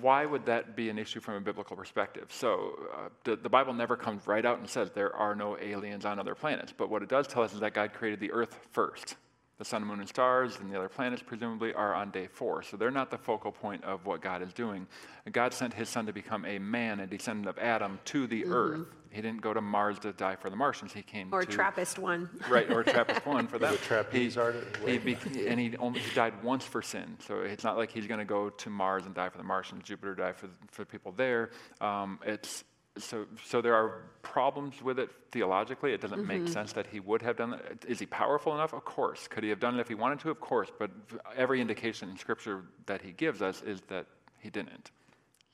why 0.00 0.24
would 0.24 0.46
that 0.46 0.76
be 0.76 0.88
an 0.88 0.98
issue 0.98 1.20
from 1.20 1.34
a 1.34 1.40
biblical 1.40 1.76
perspective? 1.76 2.26
So 2.30 2.78
uh, 2.94 3.08
the, 3.24 3.36
the 3.36 3.48
Bible 3.48 3.74
never 3.74 3.96
comes 3.96 4.26
right 4.26 4.44
out 4.44 4.58
and 4.58 4.68
says 4.68 4.90
there 4.90 5.14
are 5.14 5.34
no 5.34 5.58
aliens 5.58 6.04
on 6.04 6.18
other 6.18 6.34
planets, 6.34 6.72
but 6.76 6.88
what 6.88 7.02
it 7.02 7.08
does 7.08 7.26
tell 7.26 7.42
us 7.42 7.52
is 7.52 7.60
that 7.60 7.74
God 7.74 7.92
created 7.92 8.20
the 8.20 8.32
earth 8.32 8.58
first. 8.70 9.16
The 9.58 9.64
sun, 9.64 9.84
moon, 9.84 9.98
and 9.98 10.08
stars 10.08 10.56
and 10.60 10.70
the 10.72 10.78
other 10.78 10.88
planets 10.88 11.20
presumably 11.20 11.74
are 11.74 11.92
on 11.92 12.12
day 12.12 12.28
four. 12.28 12.62
So 12.62 12.76
they're 12.76 12.92
not 12.92 13.10
the 13.10 13.18
focal 13.18 13.50
point 13.50 13.82
of 13.82 14.06
what 14.06 14.20
God 14.20 14.40
is 14.40 14.52
doing. 14.52 14.86
God 15.32 15.52
sent 15.52 15.74
his 15.74 15.88
son 15.88 16.06
to 16.06 16.12
become 16.12 16.44
a 16.44 16.60
man, 16.60 17.00
a 17.00 17.06
descendant 17.08 17.48
of 17.48 17.58
Adam, 17.58 17.98
to 18.06 18.28
the 18.28 18.46
earth. 18.46 18.86
He 19.10 19.20
didn't 19.20 19.40
go 19.40 19.52
to 19.52 19.60
Mars 19.60 19.98
to 20.00 20.12
die 20.12 20.36
for 20.36 20.48
the 20.48 20.54
Martians. 20.54 20.92
He 20.92 21.02
came 21.02 21.26
Mm-hmm. 21.26 21.34
Or 21.34 21.44
to 21.44 21.50
Trappist 21.50 21.98
one. 21.98 22.28
right, 22.48 22.70
or 22.70 22.84
Trappist 22.84 23.26
one 23.26 23.48
for 23.48 23.58
them. 23.58 23.74
a 23.74 23.76
trapeze 23.78 24.34
he, 24.34 24.40
artist? 24.40 24.66
He 24.86 24.98
be, 24.98 25.16
and 25.48 25.58
he 25.58 25.76
only 25.78 26.00
he 26.00 26.14
died 26.14 26.40
once 26.44 26.64
for 26.64 26.80
sin, 26.80 27.16
so 27.26 27.40
it's 27.40 27.64
not 27.64 27.76
like 27.76 27.90
he's 27.90 28.06
going 28.06 28.20
to 28.20 28.24
go 28.26 28.50
to 28.50 28.70
Mars 28.70 29.06
and 29.06 29.14
die 29.14 29.28
for 29.28 29.38
the 29.38 29.44
Martians, 29.44 29.82
Jupiter 29.82 30.14
die 30.14 30.32
for 30.32 30.48
for 30.70 30.82
the 30.82 30.86
people 30.86 31.10
there. 31.12 31.50
Um, 31.80 32.20
it's 32.24 32.62
so 32.98 33.26
so 33.44 33.60
there 33.60 33.74
are 33.74 34.02
problems 34.22 34.82
with 34.82 34.98
it 34.98 35.10
theologically. 35.32 35.92
It 35.92 36.00
doesn't 36.00 36.26
make 36.26 36.42
mm-hmm. 36.42 36.52
sense 36.52 36.72
that 36.72 36.86
he 36.86 37.00
would 37.00 37.22
have 37.22 37.36
done 37.36 37.50
that. 37.50 37.84
Is 37.86 37.98
he 37.98 38.06
powerful 38.06 38.54
enough? 38.54 38.72
Of 38.72 38.84
course. 38.84 39.28
Could 39.28 39.42
he 39.42 39.50
have 39.50 39.60
done 39.60 39.76
it 39.76 39.80
if 39.80 39.88
he 39.88 39.94
wanted 39.94 40.20
to? 40.20 40.30
Of 40.30 40.40
course. 40.40 40.70
But 40.78 40.90
every 41.36 41.60
indication 41.60 42.10
in 42.10 42.16
Scripture 42.16 42.64
that 42.86 43.00
he 43.02 43.12
gives 43.12 43.42
us 43.42 43.62
is 43.62 43.80
that 43.88 44.06
he 44.40 44.50
didn't. 44.50 44.90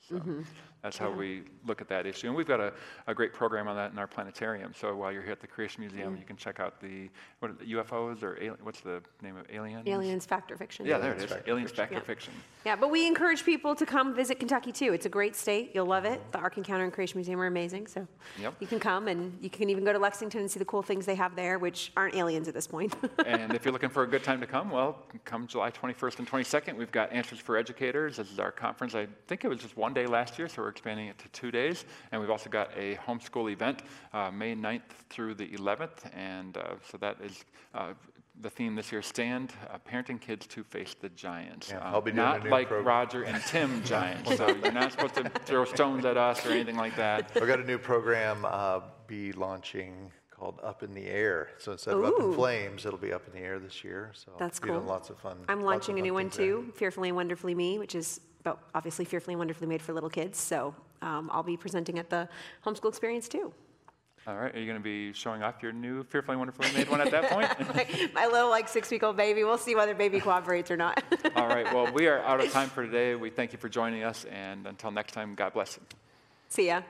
So 0.07 0.15
mm-hmm. 0.15 0.41
That's 0.85 0.99
how 0.99 1.09
we 1.09 1.41
look 1.65 1.81
at 1.81 1.87
that 1.87 2.05
issue. 2.05 2.27
And 2.27 2.35
we've 2.35 2.45
got 2.47 2.59
a, 2.59 2.71
a 3.07 3.13
great 3.15 3.33
program 3.33 3.67
on 3.67 3.75
that 3.75 3.91
in 3.91 3.97
our 3.97 4.05
planetarium. 4.05 4.71
So 4.79 4.95
while 4.95 5.11
you're 5.11 5.23
here 5.23 5.31
at 5.31 5.39
the 5.39 5.47
Creation 5.47 5.81
Museum, 5.81 6.15
you 6.15 6.23
can 6.23 6.37
check 6.37 6.59
out 6.59 6.79
the, 6.79 7.09
what 7.39 7.49
are 7.49 7.55
the 7.55 7.65
UFOs 7.73 8.21
or 8.21 8.37
ali- 8.39 8.59
what's 8.61 8.81
the 8.81 9.01
name 9.23 9.35
of 9.35 9.47
Aliens? 9.51 9.87
Aliens, 9.87 10.27
Fact 10.27 10.51
or 10.51 10.57
fiction. 10.57 10.85
Yeah, 10.85 10.99
there 10.99 11.13
it 11.13 11.23
is. 11.23 11.31
Fact 11.31 11.47
or 11.47 11.51
Aliens, 11.53 11.71
fact 11.71 11.91
or 11.91 11.95
Yeah. 11.95 12.01
fiction. 12.01 12.33
Yeah, 12.67 12.75
but 12.75 12.91
we 12.91 13.07
encourage 13.07 13.43
people 13.43 13.73
to 13.73 13.83
come 13.83 14.13
visit 14.13 14.37
Kentucky 14.37 14.71
too. 14.71 14.93
It's 14.93 15.07
a 15.07 15.09
great 15.09 15.35
state. 15.35 15.71
You'll 15.73 15.87
love 15.87 16.05
it. 16.05 16.21
The 16.31 16.37
Ark 16.37 16.55
Encounter 16.57 16.83
and 16.83 16.93
Creation 16.93 17.17
Museum 17.17 17.41
are 17.41 17.47
amazing. 17.47 17.87
So 17.87 18.07
Yep. 18.39 18.53
you 18.59 18.67
can 18.67 18.79
come 18.79 19.07
and 19.07 19.35
you 19.41 19.49
can 19.49 19.71
even 19.71 19.83
go 19.85 19.91
to 19.91 19.97
Lexington 19.97 20.41
and 20.41 20.51
see 20.51 20.59
the 20.59 20.65
cool 20.65 20.83
things 20.83 21.07
they 21.07 21.15
have 21.15 21.35
there, 21.35 21.57
which 21.57 21.91
aren't 21.97 22.13
aliens 22.13 22.47
at 22.47 22.53
this 22.53 22.67
point. 22.67 22.93
and 23.25 23.55
if 23.55 23.65
you're 23.65 23.71
looking 23.73 23.89
for 23.89 24.03
a 24.03 24.07
good 24.07 24.23
time 24.23 24.39
to 24.39 24.45
come, 24.45 24.69
well, 24.69 25.01
come 25.23 25.47
July 25.47 25.71
21st 25.71 26.19
and 26.19 26.27
22nd. 26.29 26.75
We've 26.77 26.91
got 26.91 27.11
Answers 27.11 27.39
for 27.39 27.57
Educators. 27.57 28.17
This 28.17 28.31
is 28.31 28.37
our 28.37 28.51
conference. 28.51 28.93
I 28.93 29.07
think 29.25 29.43
it 29.45 29.47
was 29.47 29.57
just 29.61 29.75
one 29.75 29.91
day 29.95 30.05
last 30.05 30.37
year, 30.37 30.47
so 30.47 30.61
we're 30.61 30.74
expanding 30.75 31.07
it 31.07 31.17
to 31.19 31.29
two 31.29 31.51
days. 31.51 31.85
And 32.11 32.19
we've 32.19 32.29
also 32.29 32.49
got 32.49 32.69
a 32.77 32.95
homeschool 32.95 33.49
event 33.51 33.81
uh, 34.13 34.29
May 34.29 34.55
9th 34.55 34.81
through 35.09 35.35
the 35.35 35.47
11th. 35.47 36.13
And 36.13 36.57
uh, 36.57 36.75
so 36.91 36.97
that 36.97 37.15
is 37.23 37.45
uh, 37.73 37.93
the 38.41 38.49
theme 38.49 38.75
this 38.75 38.91
year 38.91 39.01
Stand, 39.01 39.53
uh, 39.73 39.77
Parenting 39.89 40.19
Kids 40.19 40.45
to 40.47 40.63
Face 40.65 40.93
the 40.99 41.07
Giants. 41.09 41.69
Yeah, 41.69 41.77
Um, 41.77 41.93
I'll 41.95 42.01
be 42.01 42.11
doing 42.11 42.19
a 42.19 42.29
not 42.29 42.43
new 42.43 42.49
like 42.49 42.67
program. 42.67 42.87
Roger 42.87 43.23
and 43.23 43.41
Tim 43.45 43.81
Giants. 43.85 44.35
so 44.35 44.47
you're 44.49 44.73
not 44.73 44.91
supposed 44.91 45.15
to 45.15 45.29
throw 45.45 45.63
stones 45.63 46.03
at 46.03 46.17
us 46.17 46.45
or 46.45 46.49
anything 46.49 46.75
like 46.75 46.97
that. 46.97 47.31
we've 47.35 47.47
got 47.47 47.61
a 47.61 47.63
new 47.63 47.77
program 47.77 48.43
uh, 48.45 48.81
be 49.07 49.31
launching 49.31 50.11
called 50.29 50.59
Up 50.61 50.83
in 50.83 50.93
the 50.93 51.07
Air. 51.07 51.51
So 51.59 51.71
instead 51.71 51.93
of 51.93 52.03
Up 52.03 52.19
in 52.19 52.33
Flames, 52.33 52.85
it'll 52.85 52.99
be 52.99 53.13
Up 53.13 53.25
in 53.25 53.31
the 53.39 53.39
Air 53.39 53.57
this 53.57 53.85
year. 53.85 54.11
So 54.13 54.33
That's 54.37 54.59
be 54.59 54.67
cool. 54.67 54.81
lots 54.81 55.09
of 55.09 55.17
fun. 55.17 55.37
I'm 55.47 55.61
launching 55.61 55.97
a 55.97 56.01
new 56.01 56.13
one 56.13 56.25
things 56.29 56.35
there. 56.35 56.47
too, 56.47 56.73
Fearfully 56.75 57.07
and 57.07 57.15
Wonderfully 57.15 57.55
Me, 57.55 57.79
which 57.79 57.95
is 57.95 58.19
about 58.45 58.59
obviously 58.75 59.05
fearfully 59.05 59.33
and 59.33 59.39
wonderfully 59.39 59.67
made 59.67 59.81
for 59.81 59.93
little 59.93 60.09
kids. 60.09 60.37
So 60.37 60.75
um, 61.01 61.29
I'll 61.33 61.43
be 61.43 61.57
presenting 61.57 61.99
at 61.99 62.09
the 62.09 62.29
homeschool 62.65 62.89
experience 62.89 63.27
too. 63.27 63.51
All 64.27 64.35
right, 64.35 64.55
are 64.55 64.59
you 64.59 64.65
going 64.65 64.77
to 64.77 64.83
be 64.83 65.13
showing 65.13 65.43
off 65.43 65.61
your 65.61 65.71
new 65.71 66.03
Fearfully 66.03 66.33
and 66.33 66.39
Wonderfully 66.39 66.71
Made 66.75 66.89
one 66.89 66.99
at 66.99 67.11
that 67.11 67.29
point? 67.29 67.75
my, 67.75 68.09
my 68.15 68.25
little 68.25 68.49
like 68.49 68.67
six 68.67 68.89
week 68.89 69.03
old 69.03 69.15
baby. 69.15 69.43
We'll 69.43 69.59
see 69.59 69.75
whether 69.75 69.93
baby 69.93 70.19
cooperates 70.19 70.71
or 70.71 70.77
not. 70.77 71.03
All 71.35 71.47
right, 71.47 71.71
well, 71.71 71.91
we 71.93 72.07
are 72.07 72.19
out 72.21 72.43
of 72.43 72.51
time 72.51 72.69
for 72.69 72.83
today. 72.83 73.13
We 73.13 73.29
thank 73.29 73.51
you 73.51 73.59
for 73.59 73.69
joining 73.69 74.03
us, 74.03 74.25
and 74.25 74.65
until 74.65 74.89
next 74.89 75.13
time, 75.13 75.35
God 75.35 75.53
bless. 75.53 75.77
You. 75.77 75.83
see 76.49 76.67
ya. 76.67 76.81